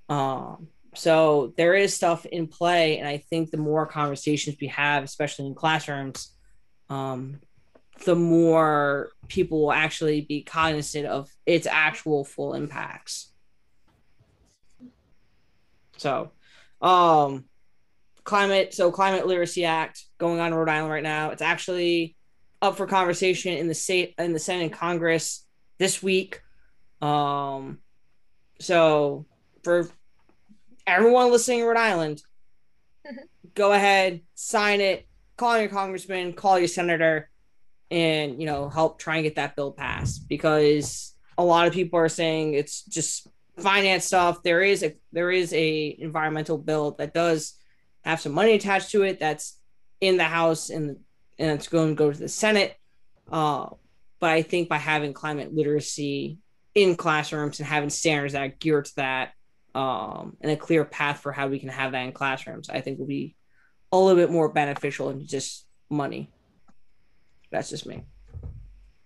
[0.07, 5.03] Um so there is stuff in play and i think the more conversations we have
[5.03, 6.35] especially in classrooms
[6.87, 7.39] um
[8.05, 13.31] the more people will actually be cognizant of its actual full impacts.
[15.97, 16.31] So
[16.79, 17.45] um
[18.23, 22.15] climate so climate literacy act going on in rhode island right now it's actually
[22.61, 25.45] up for conversation in the state in the senate and congress
[25.77, 26.41] this week.
[27.01, 27.79] Um
[28.59, 29.25] so
[29.63, 29.89] for
[30.85, 32.21] everyone listening in rhode island
[33.53, 35.07] go ahead sign it
[35.37, 37.29] call your congressman call your senator
[37.91, 40.27] and you know help try and get that bill passed.
[40.27, 44.43] Because a lot of people are saying it's just finance stuff.
[44.43, 47.55] There is a there is a environmental bill that does
[48.03, 49.57] have some money attached to it that's
[50.01, 50.97] in the house and
[51.39, 52.75] and it's going to go to the senate
[53.31, 53.67] uh,
[54.19, 56.37] but i think by having climate literacy
[56.75, 59.31] in classrooms and having standards that are geared to that
[59.75, 62.99] um, and a clear path for how we can have that in classrooms i think
[62.99, 63.35] will be
[63.91, 66.29] a little bit more beneficial than just money
[67.51, 68.03] that's just me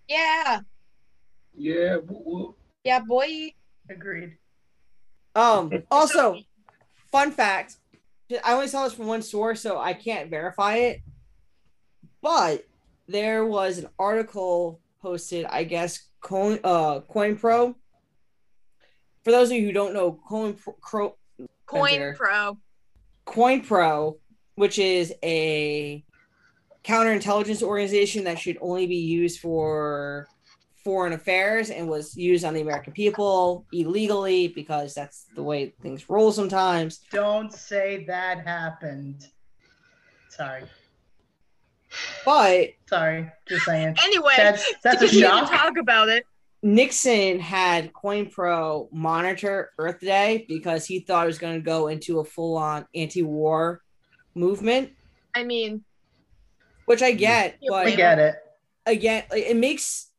[0.09, 0.59] Yeah.
[1.55, 1.97] Yeah.
[1.97, 2.55] woo- woo.
[2.83, 3.53] Yeah, boy.
[3.89, 4.37] agreed
[5.35, 6.37] um also
[7.11, 7.75] fun fact
[8.43, 11.01] i only saw this from one source so i can't verify it
[12.23, 12.65] but
[13.07, 17.75] there was an article posted i guess coin uh coin pro
[19.23, 21.15] for those of you who don't know coin pro
[21.65, 22.15] Coin Enter.
[22.17, 22.57] Pro.
[23.25, 24.17] coin pro
[24.55, 26.03] which is a
[26.83, 30.27] counterintelligence organization that should only be used for
[30.83, 36.09] foreign affairs and was used on the american people illegally because that's the way things
[36.09, 39.27] roll sometimes don't say that happened
[40.29, 40.63] sorry
[42.25, 46.25] but sorry just saying Anyway, that's that's a we need to shock talk about it.
[46.61, 52.19] Nixon had CoinPro monitor Earth Day because he thought it was going to go into
[52.19, 53.81] a full on anti war
[54.33, 54.91] movement,
[55.35, 55.83] I mean,
[56.85, 57.57] which I get.
[57.61, 58.35] Yeah, But we get it
[58.85, 60.09] again, it makes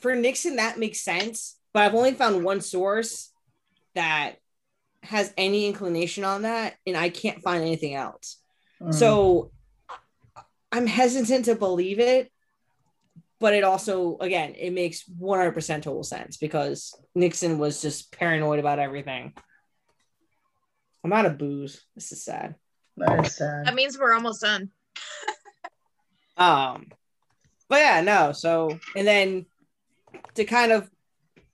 [0.00, 1.56] for Nixon that makes sense.
[1.72, 3.30] But I've only found one source
[3.94, 4.36] that
[5.02, 8.38] has any inclination on that, and I can't find anything else.
[8.80, 8.94] Mm.
[8.94, 9.50] So
[10.72, 12.32] I'm hesitant to believe it,
[13.38, 18.78] but it also, again, it makes 100% total sense because Nixon was just paranoid about
[18.78, 19.34] everything.
[21.04, 21.84] I'm out of booze.
[21.94, 22.54] This is sad.
[22.96, 23.66] That is sad.
[23.66, 24.70] That means we're almost done.
[26.34, 26.86] Um,
[27.68, 28.32] but yeah, no.
[28.32, 29.46] So, and then
[30.34, 30.90] to kind of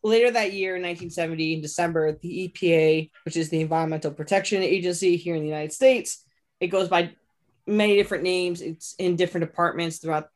[0.02, 5.16] later that year, in 1970, in December, the EPA, which is the Environmental Protection Agency
[5.16, 6.24] here in the United States,
[6.60, 7.12] it goes by
[7.68, 8.60] many different names.
[8.60, 10.28] It's in different departments throughout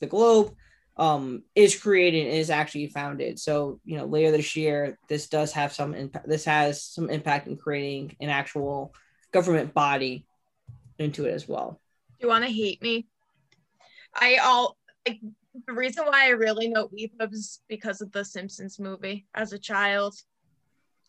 [0.00, 0.54] the globe.
[0.96, 3.38] Um, is created and is actually founded.
[3.38, 6.28] So you know, later this year, this does have some impact.
[6.28, 8.94] This has some impact in creating an actual
[9.32, 10.26] government body
[10.98, 11.80] into it as well.
[12.18, 13.06] Do you want to hate me?
[14.14, 14.76] I all
[15.06, 15.20] like
[15.66, 19.58] the reason why I really know EPUB is because of the Simpsons movie as a
[19.58, 20.14] child.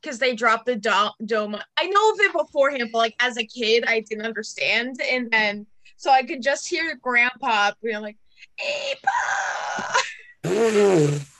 [0.02, 1.56] Because they dropped the do- dome.
[1.78, 5.00] I know of it beforehand, but like as a kid, I didn't understand.
[5.00, 5.68] And then
[6.02, 8.18] so I could just hear grandpa being like,
[10.44, 11.22] EPUB!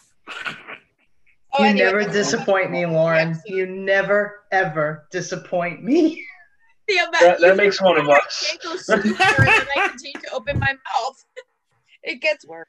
[1.54, 3.38] Oh, you anyway, never disappoint me, Lauren.
[3.46, 6.26] You never ever disappoint me.
[6.88, 8.48] the amount- That- that makes one of I us.
[8.48, 11.26] can't go sooner, and I continue to open my mouth.
[12.04, 12.68] It gets worse.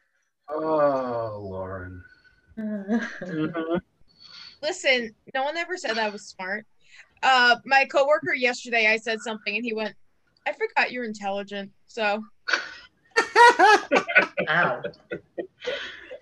[0.51, 2.03] Oh, Lauren.
[2.59, 3.81] Mhm.
[4.63, 6.67] Listen, no one ever said I was smart.
[7.23, 9.95] Uh, my coworker yesterday, I said something, and he went,
[10.47, 12.23] "I forgot you're intelligent." So,
[14.49, 14.83] Ow.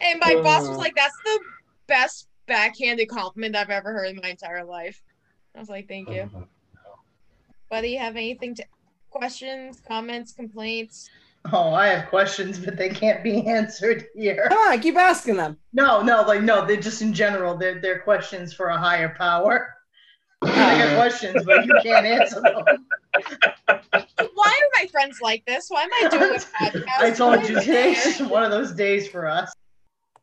[0.00, 0.78] and my boss was Uh.
[0.78, 1.40] like, "That's the
[1.86, 5.00] best backhanded compliment I've ever heard in my entire life."
[5.54, 6.30] I was like, "Thank you."
[7.68, 8.64] Buddy, you have anything to
[9.10, 11.08] questions, comments, complaints?
[11.52, 14.46] Oh, I have questions, but they can't be answered here.
[14.48, 15.56] Come on, keep asking them.
[15.72, 17.56] No, no, like no, they're just in general.
[17.56, 19.74] They're they're questions for a higher power.
[20.42, 22.86] I got questions, but you can't answer them.
[23.92, 25.66] Why are my friends like this?
[25.68, 26.98] Why am I doing a podcast?
[26.98, 29.52] I told you today's one of those days for us.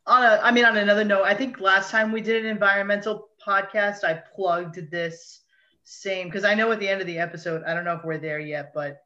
[0.05, 3.27] On a, I mean, on another note, I think last time we did an environmental
[3.45, 5.41] podcast, I plugged this
[5.83, 8.17] same because I know at the end of the episode, I don't know if we're
[8.17, 8.97] there yet, but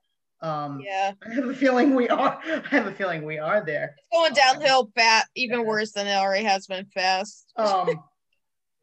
[0.41, 2.39] um, Yeah, I have a feeling we are.
[2.45, 3.95] I have a feeling we are there.
[3.97, 7.51] it's going downhill fat, even worse than it already has been fast.
[7.55, 7.89] um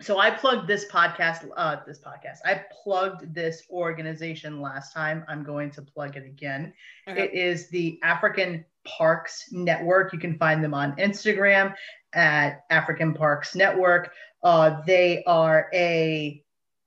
[0.00, 2.38] so i plugged this podcast uh this podcast.
[2.44, 5.24] I plugged this organization last time.
[5.28, 6.72] I'm going to plug it again.
[7.06, 10.12] It is the african parks network.
[10.12, 11.74] You can find them on instagram
[12.12, 14.12] at african parks network.
[14.42, 16.42] Uh, they are a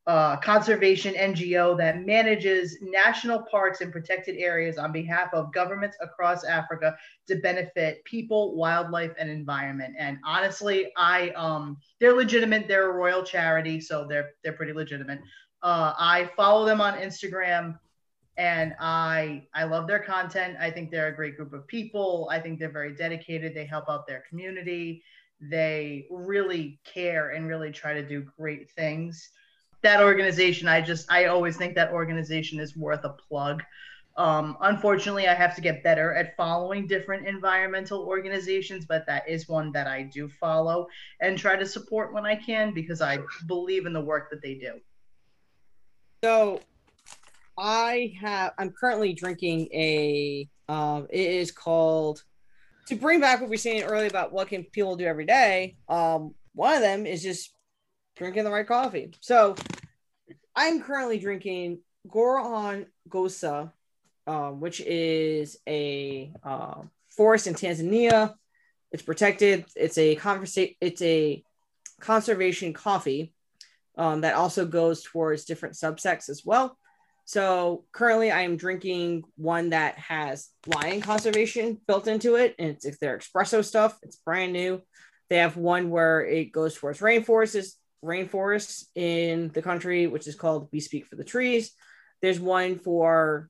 [0.08, 6.44] uh, conservation ngo that manages national parks and protected areas on behalf of governments across
[6.44, 6.98] africa
[7.28, 9.96] to benefit people, wildlife, and environment.
[9.98, 12.68] And honestly, I um they're legitimate.
[12.68, 15.20] They're a royal charity, so they're they're pretty legitimate.
[15.62, 17.78] Uh, I follow them on Instagram,
[18.38, 20.58] and I I love their content.
[20.60, 22.28] I think they're a great group of people.
[22.32, 23.54] I think they're very dedicated.
[23.54, 25.04] They help out their community.
[25.40, 29.30] They really care and really try to do great things.
[29.84, 33.64] That organization, I just I always think that organization is worth a plug.
[34.18, 39.48] Um, unfortunately, I have to get better at following different environmental organizations, but that is
[39.48, 40.88] one that I do follow
[41.22, 44.56] and try to support when I can because I believe in the work that they
[44.56, 44.80] do.
[46.24, 46.60] So
[47.58, 52.24] I have I'm currently drinking a um it is called
[52.88, 55.78] to bring back what we were saying earlier about what can people do every day.
[55.90, 57.56] Um one of them is just
[58.16, 59.14] drinking the right coffee.
[59.22, 59.56] So
[60.56, 63.72] I'm currently drinking Goron Gosa,
[64.28, 68.34] um, which is a uh, forest in Tanzania.
[68.92, 69.66] It's protected.
[69.76, 71.44] It's a conversa- It's a
[72.00, 73.34] conservation coffee
[73.98, 76.78] um, that also goes towards different subsects as well.
[77.26, 82.84] So currently, I am drinking one that has lion conservation built into it, and it's,
[82.84, 83.98] it's their espresso stuff.
[84.02, 84.82] It's brand new.
[85.30, 87.74] They have one where it goes towards rainforests,
[88.04, 91.72] rainforests in the country, which is called "We Speak for the Trees."
[92.22, 93.50] There's one for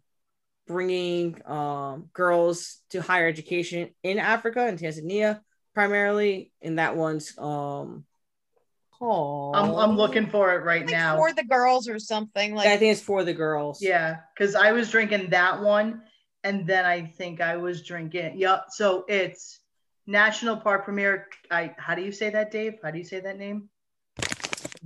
[0.68, 5.42] bringing um, girls to higher education in Africa and Tanzania,
[5.74, 8.06] primarily, and that one's um,
[8.98, 9.56] called.
[9.56, 11.18] I'm, I'm looking for it right Like now.
[11.18, 12.56] for the girls or something.
[12.56, 13.82] Like I think it's for the girls.
[13.82, 16.02] Yeah, because I was drinking that one,
[16.44, 18.38] and then I think I was drinking.
[18.38, 18.66] Yep.
[18.70, 19.60] So it's
[20.08, 21.28] National Park Premier.
[21.50, 22.76] I how do you say that, Dave?
[22.84, 23.70] How do you say that name?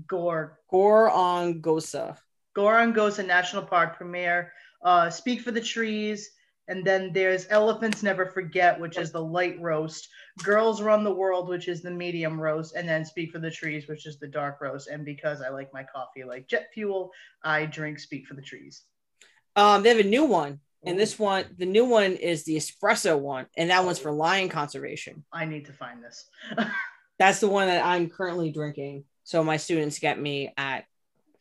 [0.07, 2.17] Gore Gore on Gosa.
[2.55, 4.53] Gorongosa National Park premiere.
[4.81, 6.31] Uh, Speak for the Trees.
[6.67, 10.07] And then there's Elephants Never Forget, which is the light roast.
[10.43, 12.75] Girls Run the World, which is the medium roast.
[12.75, 14.87] And then Speak for the Trees, which is the dark roast.
[14.87, 17.11] And because I like my coffee like jet fuel,
[17.43, 18.83] I drink Speak for the Trees.
[19.55, 23.17] Um, they have a new one And this one, the new one is the espresso
[23.17, 25.23] one, and that one's for lion conservation.
[25.33, 26.29] I need to find this.
[27.19, 29.05] That's the one that I'm currently drinking.
[29.25, 30.85] So my students get me at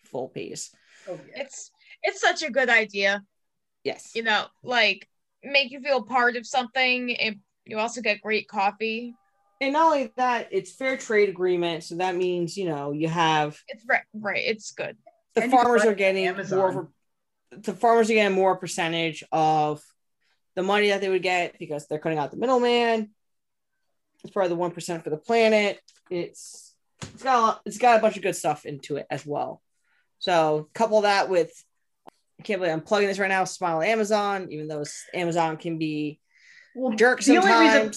[0.05, 0.75] full pace.
[1.09, 1.43] oh yeah.
[1.43, 1.71] It's
[2.03, 3.23] it's such a good idea.
[3.85, 4.13] Yes.
[4.15, 5.09] You know, like
[5.43, 7.15] make you feel part of something.
[7.17, 9.15] And you also get great coffee.
[9.61, 11.85] And not only that, it's fair trade agreement.
[11.85, 14.43] So that means, you know, you have It's right, right.
[14.45, 14.97] It's good.
[15.35, 16.59] the And farmers are getting Amazon.
[16.59, 16.91] more
[17.51, 19.83] the farmers are getting more percentage of
[20.57, 23.11] the money that they would get because they're cutting out the middleman.
[24.23, 25.81] It's part of the one percent for the planet.
[26.11, 26.64] It's
[27.15, 29.63] it's got a lot, it's got a bunch of good stuff into it as well.
[30.19, 31.53] So couple that with
[32.39, 33.45] I can't believe I'm plugging this right now.
[33.45, 36.21] Smile Amazon, even though Amazon can be
[36.75, 37.93] Well, a jerk the only reason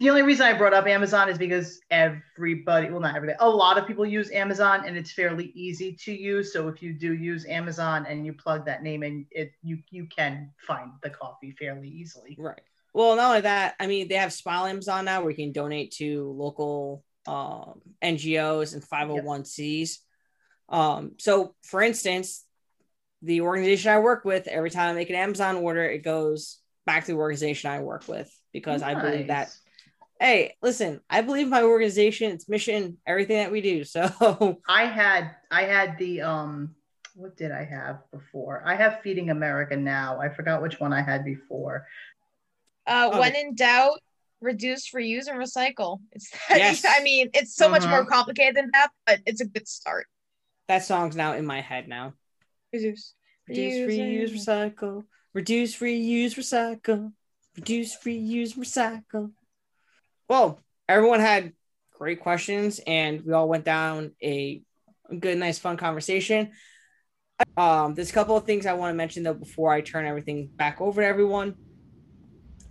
[0.00, 3.78] the only reason I brought up Amazon is because everybody, well, not everybody, a lot
[3.78, 6.52] of people use Amazon and it's fairly easy to use.
[6.52, 10.06] So if you do use Amazon and you plug that name in, it you you
[10.06, 12.36] can find the coffee fairly easily.
[12.38, 12.60] Right.
[12.92, 15.92] Well, not only that, I mean, they have Smile Amazon now where you can donate
[15.92, 19.98] to local um, NGOs and 501cs.
[20.68, 22.44] Um, so, for instance,
[23.22, 27.04] the organization I work with, every time I make an Amazon order, it goes back
[27.04, 29.50] to the organization I work with because I believe that,
[30.20, 33.84] hey, listen, I believe my organization, its mission, everything that we do.
[33.94, 36.74] So, I had I had the um
[37.16, 38.62] what did I have before?
[38.66, 40.20] I have Feeding America now.
[40.20, 41.86] I forgot which one I had before.
[42.86, 43.20] Uh, Okay.
[43.20, 44.00] when in doubt,
[44.44, 46.00] reduce, reuse, and recycle.
[46.12, 46.84] It's Yes.
[46.86, 47.90] I mean, it's so much Uh-huh.
[47.90, 50.06] more complicated than that, but it's a good start.
[50.68, 52.14] that song's now in my head now.
[52.72, 53.14] Reduce,
[53.48, 55.04] Reduce, reuse, reuse, recycle.
[55.32, 57.12] Reduce, reuse, recycle.
[57.56, 59.32] Reduce, reuse, recycle.
[60.28, 61.52] Well, everyone had
[61.92, 64.62] great questions, and we all went down a
[65.20, 66.52] good, nice, fun conversation.
[67.56, 70.48] Um, there's a couple of things I want to mention though before I turn everything
[70.54, 71.54] back over to everyone.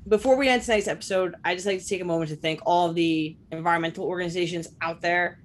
[0.08, 2.90] Before we end tonight's episode, I just like to take a moment to thank all
[2.90, 5.40] of the environmental organizations out there.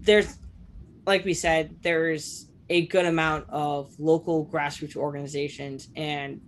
[0.00, 0.38] There's,
[1.06, 6.40] like we said, there's a good amount of local grassroots organizations, and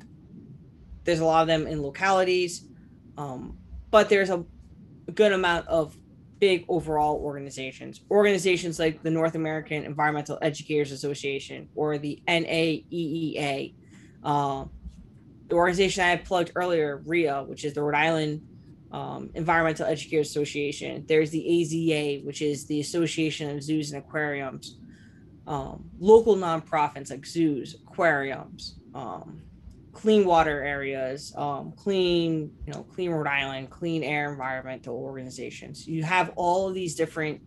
[1.05, 2.67] there's a lot of them in localities.
[3.17, 3.57] Um,
[3.91, 4.45] but there's a
[5.15, 5.97] good amount of
[6.41, 8.01] big overall organizations.
[8.11, 13.75] Organizations like the North American Environmental Educators Association or the NAEEA.
[14.25, 14.71] Um,
[15.51, 18.43] the organization I plugged earlier, RIA, which is the Rhode Island
[18.93, 21.05] um, Environmental Educators Association.
[21.07, 24.79] There's the AZA, which is the Association of Zoos and Aquariums.
[25.47, 29.43] Um, local nonprofits like zoos, aquariums, um,
[29.93, 35.89] clean water areas, um, clean, you know, clean Rhode Island, clean air environmental organizations.
[35.89, 37.41] You have all of these different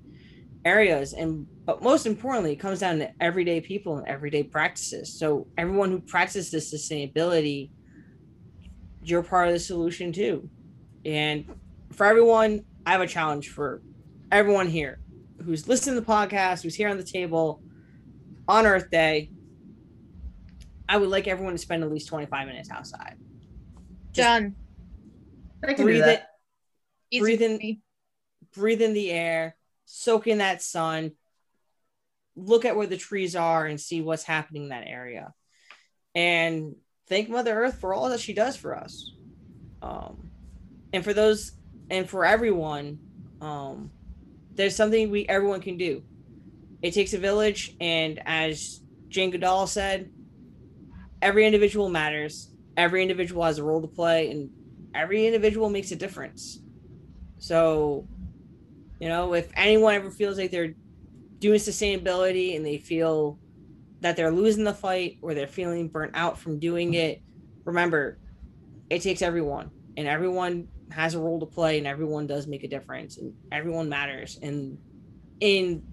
[0.66, 5.18] areas, and but most importantly, it comes down to everyday people and everyday practices.
[5.18, 7.70] So everyone who practices sustainability,
[9.04, 10.50] you're part of the solution too.
[11.06, 11.46] And
[11.92, 13.82] for everyone, I have a challenge for
[14.32, 15.00] everyone here
[15.44, 17.62] who's listening to the podcast, who's here on the table
[18.48, 19.32] on Earth Day.
[20.88, 23.16] I would like everyone to spend at least 25 minutes outside.
[24.12, 24.56] Just Done.
[25.64, 26.30] I can do breathe it, that.
[27.10, 27.82] Easy breathe in-
[28.54, 31.14] breathe in the air, soak in that sun,
[32.36, 35.34] look at where the trees are and see what's happening in that area.
[36.16, 36.76] And
[37.08, 39.12] thank Mother Earth for all that she does for us.
[39.82, 40.30] Um,
[40.94, 41.54] and for those
[41.90, 43.00] and for everyone,
[43.42, 43.92] um,
[44.56, 46.04] there's something we everyone can do.
[46.82, 50.10] It takes a village, and as Jane Goodall said,
[51.22, 52.50] every individual matters.
[52.76, 54.50] Every individual has a role to play, and
[54.94, 56.60] every individual makes a difference.
[57.38, 58.08] So,
[59.00, 60.74] you know, if anyone ever feels like they're
[61.40, 63.38] doing sustainability and they feel
[64.04, 67.22] that they're losing the fight or they're feeling burnt out from doing it,
[67.66, 68.20] remember,
[68.90, 72.68] it takes everyone, and everyone has a role to play, and everyone does make a
[72.68, 74.38] difference, and everyone matters.
[74.42, 74.78] And
[75.40, 75.84] in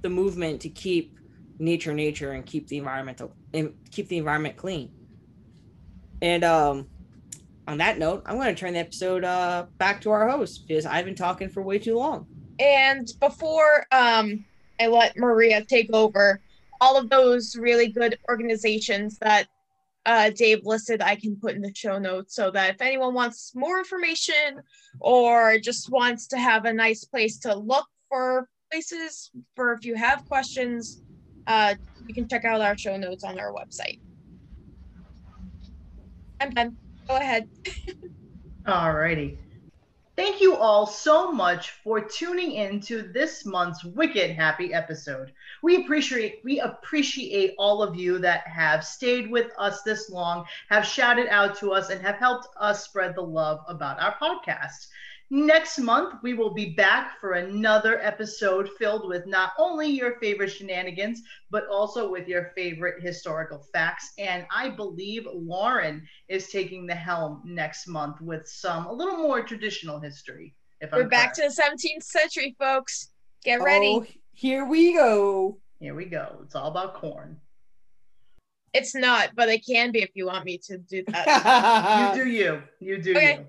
[0.00, 1.16] the movement to keep
[1.58, 4.90] nature nature and keep the environmental and keep the environment clean.
[6.20, 6.88] And um
[7.68, 10.84] on that note, I'm going to turn the episode uh, back to our host because
[10.84, 12.26] I've been talking for way too long.
[12.58, 14.44] And before um,
[14.80, 16.40] I let Maria take over,
[16.82, 19.46] all of those really good organizations that
[20.04, 23.52] uh, Dave listed, I can put in the show notes so that if anyone wants
[23.54, 24.60] more information
[24.98, 29.94] or just wants to have a nice place to look for places for if you
[29.94, 31.02] have questions,
[31.46, 31.76] uh,
[32.08, 34.00] you can check out our show notes on our website.
[36.40, 36.76] I'm done.
[37.06, 37.48] Go ahead.
[38.66, 39.36] Alrighty.
[40.14, 45.32] Thank you all so much for tuning in to this month's Wicked Happy episode.
[45.62, 50.84] We appreciate we appreciate all of you that have stayed with us this long, have
[50.84, 54.88] shouted out to us, and have helped us spread the love about our podcast.
[55.34, 60.50] Next month, we will be back for another episode filled with not only your favorite
[60.50, 64.12] shenanigans, but also with your favorite historical facts.
[64.18, 69.42] And I believe Lauren is taking the helm next month with some a little more
[69.42, 70.54] traditional history.
[70.82, 71.54] If We're I'm back correct.
[71.54, 73.08] to the 17th century, folks.
[73.42, 73.86] Get oh, ready.
[73.86, 74.04] Oh,
[74.34, 75.56] here we go.
[75.80, 76.40] Here we go.
[76.44, 77.40] It's all about corn.
[78.74, 82.14] It's not, but it can be if you want me to do that.
[82.16, 82.62] you do you.
[82.80, 83.38] You do Okay.
[83.38, 83.46] you.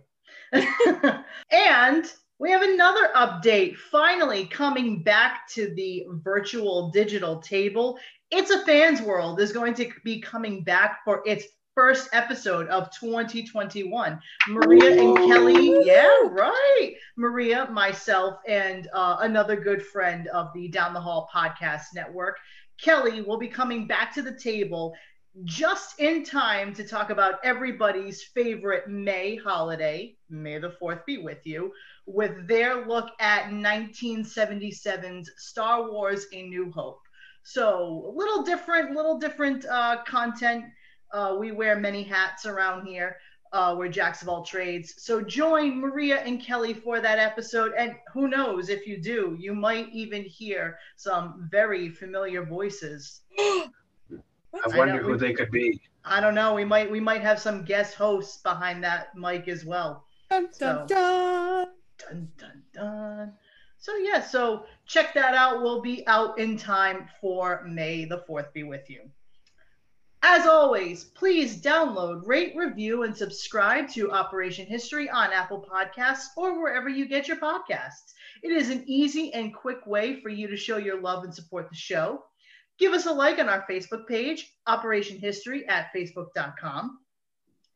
[1.51, 2.06] and
[2.39, 7.97] we have another update finally coming back to the virtual digital table.
[8.32, 12.91] It's a Fans World is going to be coming back for its first episode of
[12.91, 14.20] 2021.
[14.49, 16.93] Maria and Kelly, yeah, right.
[17.18, 22.38] Maria, myself, and uh, another good friend of the Down the Hall podcast network,
[22.80, 24.93] Kelly, will be coming back to the table
[25.44, 31.40] just in time to talk about everybody's favorite May holiday, May the 4th be with
[31.44, 31.74] you,
[32.06, 37.00] with their look at 1977's Star Wars A New Hope.
[37.42, 40.66] So, a little different, little different uh, content.
[41.12, 43.18] Uh, we wear many hats around here.
[43.52, 44.96] Uh, we're jacks of all trades.
[44.98, 47.74] So, join Maria and Kelly for that episode.
[47.78, 53.22] And who knows, if you do, you might even hear some very familiar voices
[54.54, 55.04] I I wonder know.
[55.10, 55.80] who they could be.
[56.06, 56.54] I don't know.
[56.54, 60.06] We might we might have some guest hosts behind that mic as well.
[60.30, 61.68] Dun, So- dun, dun.
[61.97, 63.34] Dun dun dun.
[63.78, 65.62] So yeah, so check that out.
[65.62, 69.01] We'll be out in time for May the 4th be with you.
[70.26, 76.62] As always, please download, rate, review, and subscribe to Operation History on Apple Podcasts or
[76.62, 78.14] wherever you get your podcasts.
[78.41, 81.70] It is an easy and quick way for you to show your love and support
[81.70, 82.24] the show.
[82.80, 86.99] Give us a like on our Facebook page, Operation History at facebook.com.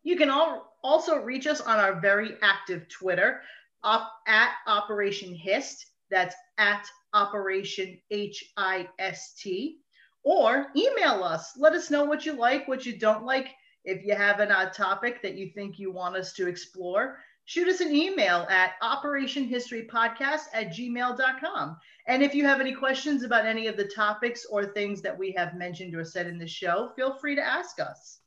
[0.03, 3.41] You can all also reach us on our very active Twitter,
[3.83, 5.85] op, at Operation Hist.
[6.09, 9.79] That's at Operation H I S T.
[10.23, 11.53] Or email us.
[11.57, 13.49] Let us know what you like, what you don't like.
[13.83, 17.67] If you have an odd topic that you think you want us to explore, shoot
[17.67, 21.77] us an email at operationhistorypodcast at gmail.com.
[22.07, 25.31] And if you have any questions about any of the topics or things that we
[25.33, 28.19] have mentioned or said in the show, feel free to ask us.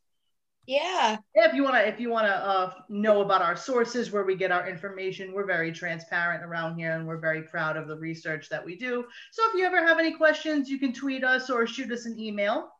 [0.67, 1.17] yeah.
[1.35, 4.25] Yeah, if you want to if you want to uh, know about our sources where
[4.25, 7.97] we get our information we're very transparent around here and we're very proud of the
[7.97, 11.51] research that we do so if you ever have any questions you can tweet us
[11.51, 12.71] or shoot us an email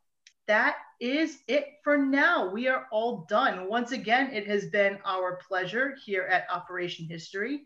[0.47, 5.37] that is it for now we are all done once again it has been our
[5.49, 7.63] pleasure here at operation history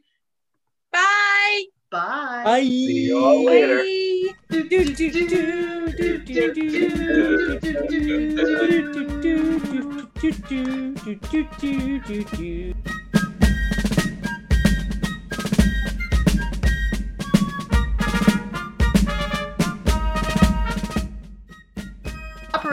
[0.93, 1.74] Bye.
[1.95, 2.61] Bye Bye.
[2.63, 3.85] See you all later.
[4.51, 4.65] Do,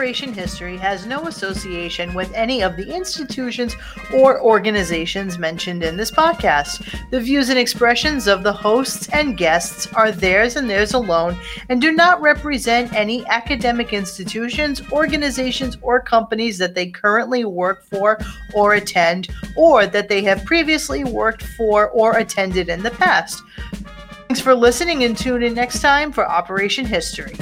[0.02, 3.76] Operation History has no association with any of the institutions
[4.12, 6.84] or organizations mentioned in this podcast.
[7.12, 11.38] The views and expressions of the hosts and guests are theirs and theirs alone
[11.68, 18.18] and do not represent any academic institutions, organizations, or companies that they currently work for
[18.54, 23.40] or attend, or that they have previously worked for or attended in the past.
[24.26, 27.36] Thanks for listening and tune in next time for Operation History.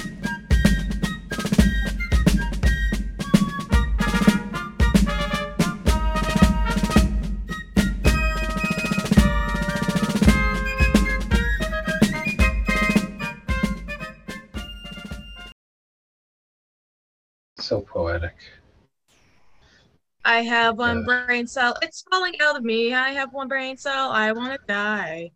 [20.25, 21.25] I have one Yeah.
[21.27, 21.77] brain cell.
[21.83, 22.95] It's falling out of me.
[22.95, 24.11] I have one brain cell.
[24.11, 25.31] I want to die.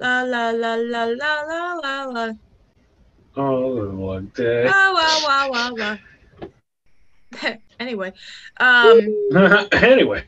[0.00, 2.32] La la la la la la la la.
[3.36, 4.64] Oh, one day.
[4.64, 5.98] Wow wow wow wow wow.
[7.78, 8.12] anyway,
[8.58, 8.98] um,
[9.72, 10.24] anyway.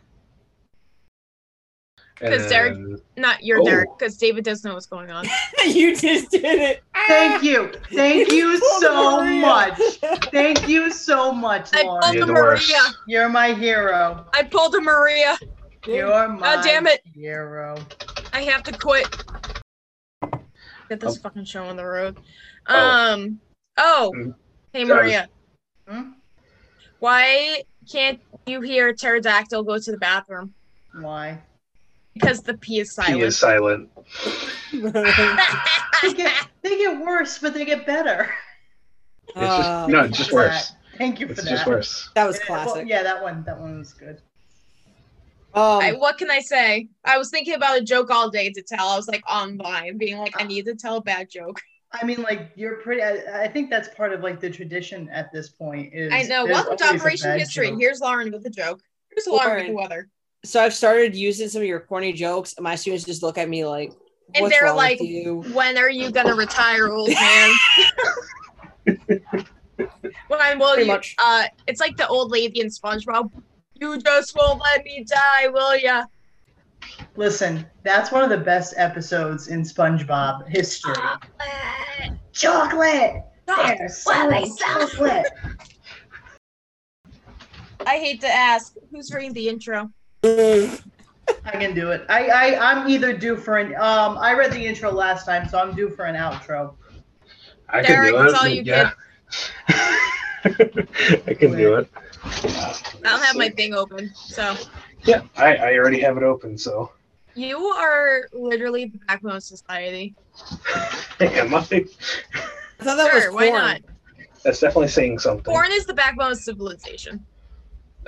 [2.22, 2.78] And 'Cause Derek-
[3.16, 3.64] not your Oh.
[3.64, 5.26] Derek, because David doesn't know what's going on.
[5.66, 6.82] You just did it.
[7.06, 7.72] Thank you.
[7.92, 9.40] Thank you so Maria.
[9.40, 9.78] much.
[10.32, 12.26] Thank you so much, I pulled You're a.
[12.26, 12.80] Maria.
[13.06, 14.24] You're my hero.
[14.32, 15.36] I pulled a Maria.
[15.86, 17.00] You're my damn it.
[17.14, 17.76] hero.
[18.32, 19.06] I have to quit.
[20.88, 21.20] Get this Oh.
[21.22, 22.18] fucking show on the road.
[22.68, 22.76] Oh.
[23.14, 23.40] Um.
[23.78, 24.12] Oh.
[24.16, 24.34] Mm.
[24.72, 25.02] Hey Sorry.
[25.02, 25.28] Maria.
[25.88, 26.10] Hmm?
[27.00, 30.54] Why can't you hear a pterodactyl go to the bathroom?
[31.00, 31.40] Why?
[32.14, 33.22] Because the P is He silent.
[33.22, 33.90] is silent.
[36.02, 36.32] They get
[36.62, 38.32] they get worse, but they get better.
[39.28, 40.48] It's just Uh, no, it's just For that.
[40.52, 40.72] worse.
[40.98, 41.50] Thank you for It's that.
[41.50, 42.10] just worse.
[42.14, 42.88] that was Yeah, well, classic.
[42.88, 44.20] yeah, that one that one was good.
[45.54, 46.88] Um, I, what can I say?
[47.04, 48.88] I was thinking about a joke all day to tell.
[48.88, 51.60] I was like on Vine, being like, I need to tell a bad joke.
[51.92, 53.02] I mean, like you're pretty.
[53.02, 55.92] I, I think that's part of like the tradition at this point.
[55.94, 56.46] Is I know.
[56.46, 57.68] Welcome to Operation History.
[57.68, 57.78] joke.
[57.80, 58.80] Here's Lauren with a joke.
[59.14, 59.90] Here's Lauren with the Lauren.
[59.90, 60.08] weather.
[60.44, 63.48] So I've started using some of your corny jokes, and my students just look at
[63.48, 63.92] me like,
[64.34, 67.52] And they're wrong like, with you?" When are you gonna retire, old man?
[70.28, 70.92] when will Pretty you?
[70.92, 71.14] much.
[71.18, 73.30] Uh, it's like the old lady in SpongeBob.
[73.74, 76.04] You just won't let me die, will ya?
[77.16, 80.94] Listen, that's one of the best episodes in SpongeBob history.
[82.32, 83.22] Chocolate.
[83.46, 85.26] They're selling chocolate.
[87.86, 89.90] I hate to ask, who's reading the intro?
[90.24, 92.06] I can do it.
[92.08, 94.16] I, I I'm either due for an um.
[94.18, 96.74] I read the intro last time, so I'm due for an outro.
[97.68, 98.54] I Derek, can do it's all it.
[98.54, 98.90] you yeah.
[101.26, 101.88] I can do it.
[102.22, 104.54] I don't have my thing open, so
[105.04, 106.92] Yeah, I, I already have it open, so
[107.34, 110.14] you are literally the backbone of society.
[111.20, 111.58] am I?
[111.58, 113.80] I thought that was Sure, why not?
[114.44, 115.52] That's definitely saying something.
[115.52, 117.24] Corn is the backbone of civilization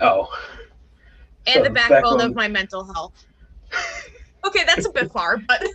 [0.00, 0.28] Oh,
[1.47, 3.12] and So the the backbone, backbone- of my mental health.
[4.47, 5.70] Okay, that's a bit far, but Is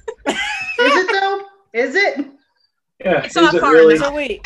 [0.78, 1.42] it though?
[1.74, 2.20] Is it?
[3.04, 3.24] yeah.
[3.24, 3.98] It's not it far really?
[3.98, 4.46] So wait,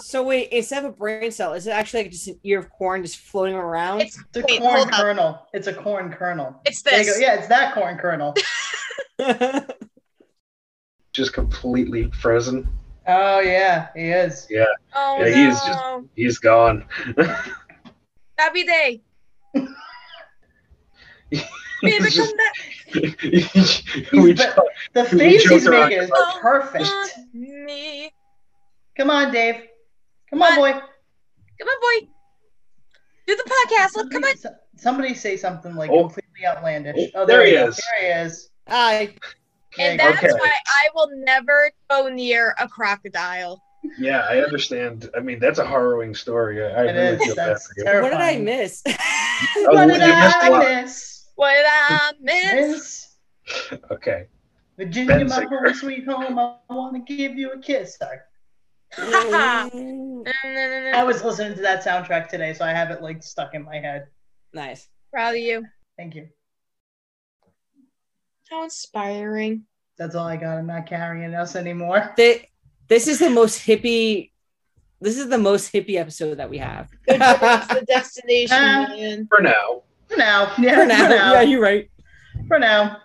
[0.00, 2.68] so wait, instead of a brain cell, is it actually like just an ear of
[2.70, 4.00] corn just floating around?
[4.00, 4.94] it's It's a Wait, corn hold up.
[4.94, 5.46] kernel.
[5.52, 6.60] It's a corn kernel.
[6.66, 7.20] it's There this.
[7.20, 8.34] Yeah, it's that corn kernel.
[11.12, 12.68] Just completely frozen.
[13.06, 14.48] Oh yeah, he is.
[14.50, 14.64] Yeah.
[14.94, 15.84] Oh Yeah, no, he is just-
[16.16, 16.84] He's gone.
[18.36, 19.00] happy day.
[21.82, 24.12] Baby, just- come back.
[24.12, 26.90] we The face he's making is Oh, perfect.
[27.32, 28.12] me.
[28.96, 29.62] Come on, Dave.
[30.30, 30.72] Come on, boy.
[30.72, 32.08] Come on, boy.
[33.26, 33.96] Do the podcast.
[33.96, 34.30] Look, come on.
[34.30, 36.02] S- Somebody say something like Oh.
[36.02, 37.10] completely outlandish.
[37.14, 37.76] Oh, Oh, there there, he he is.
[37.76, 38.50] There he is.
[38.68, 39.14] Hi.
[39.78, 40.32] And that's Okay.
[40.32, 43.60] why I will never go near a crocodile.
[43.98, 45.10] yeah, I understand.
[45.16, 46.64] I mean, that's a harrowing story.
[46.64, 47.24] I, I It really is.
[47.24, 47.84] feel bad for you.
[47.84, 48.08] terrible.
[48.10, 48.82] What did I miss?
[48.86, 50.64] Oh, What did missed a I lot.
[50.64, 51.13] miss?
[51.36, 52.54] What did I miss?
[52.54, 53.10] Miss
[53.90, 54.26] Okay.
[54.78, 55.64] Virginia, Ben my Singer.
[55.66, 56.38] home, sweet home.
[56.38, 57.96] I want to give you a kiss.
[57.96, 58.18] Sorry.
[58.98, 59.70] I
[61.04, 64.06] was listening to that soundtrack today, so I have it like stuck in my head.
[64.52, 64.88] nice.
[65.12, 65.64] Proud of you.
[65.96, 66.28] Thank you.
[68.50, 69.64] How inspiring.
[69.96, 70.58] That's all I got.
[70.58, 72.12] I'm not carrying us anymore.
[72.16, 72.50] They,
[72.88, 74.30] this is the most hippie.
[75.00, 76.90] This is the most hippie episode that we have.
[77.06, 77.16] The
[77.80, 79.26] the destination, Uh, man.
[79.28, 79.82] For now.
[80.14, 80.52] For now.
[80.58, 81.90] Yeah, For now, yeah, you're right.
[82.46, 82.98] For now.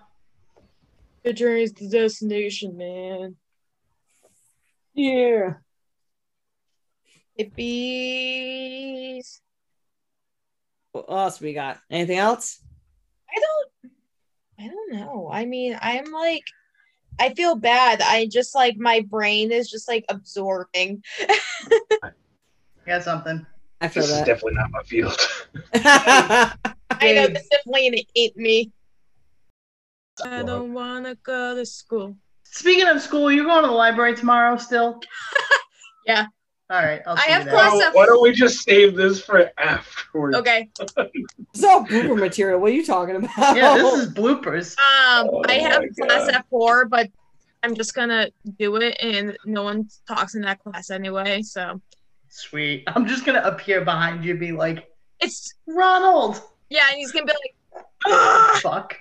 [1.23, 3.35] The journey's the destination, man.
[4.93, 5.55] Yeah.
[7.39, 9.39] Hippies.
[10.91, 11.79] What else we got?
[11.89, 12.61] Anything else?
[13.29, 13.93] I don't
[14.59, 15.29] I don't know.
[15.31, 16.43] I mean, I'm like
[17.19, 18.01] I feel bad.
[18.01, 21.03] I just like my brain is just like absorbing.
[22.03, 22.11] I
[22.85, 23.45] got something.
[23.81, 25.17] I feel This is definitely not my field.
[27.01, 27.33] I know Dave.
[27.35, 28.71] this definitely ain't me.
[30.25, 32.17] I don't wanna go to school.
[32.43, 35.01] Speaking of school, you're going to the library tomorrow still?
[36.05, 36.25] Yeah.
[36.71, 37.01] All right.
[37.05, 37.79] I'll I have you class there.
[37.81, 40.37] Why at- why don't we just save this for afterwards?
[40.37, 40.69] Okay.
[41.53, 42.59] It's all blooper material.
[42.59, 43.55] What are you talking about?
[43.55, 44.77] Yeah, this is bloopers.
[44.77, 46.33] Um Oh I have class God.
[46.35, 47.09] at four, but
[47.63, 51.41] I'm just gonna do it and no one talks in that class anyway.
[51.41, 51.81] So
[52.29, 52.83] Sweet.
[52.87, 54.87] I'm just gonna appear behind you, be like,
[55.19, 56.41] it's Ronald.
[56.69, 57.55] Yeah, and he's gonna be like!
[58.61, 58.95] Fuck.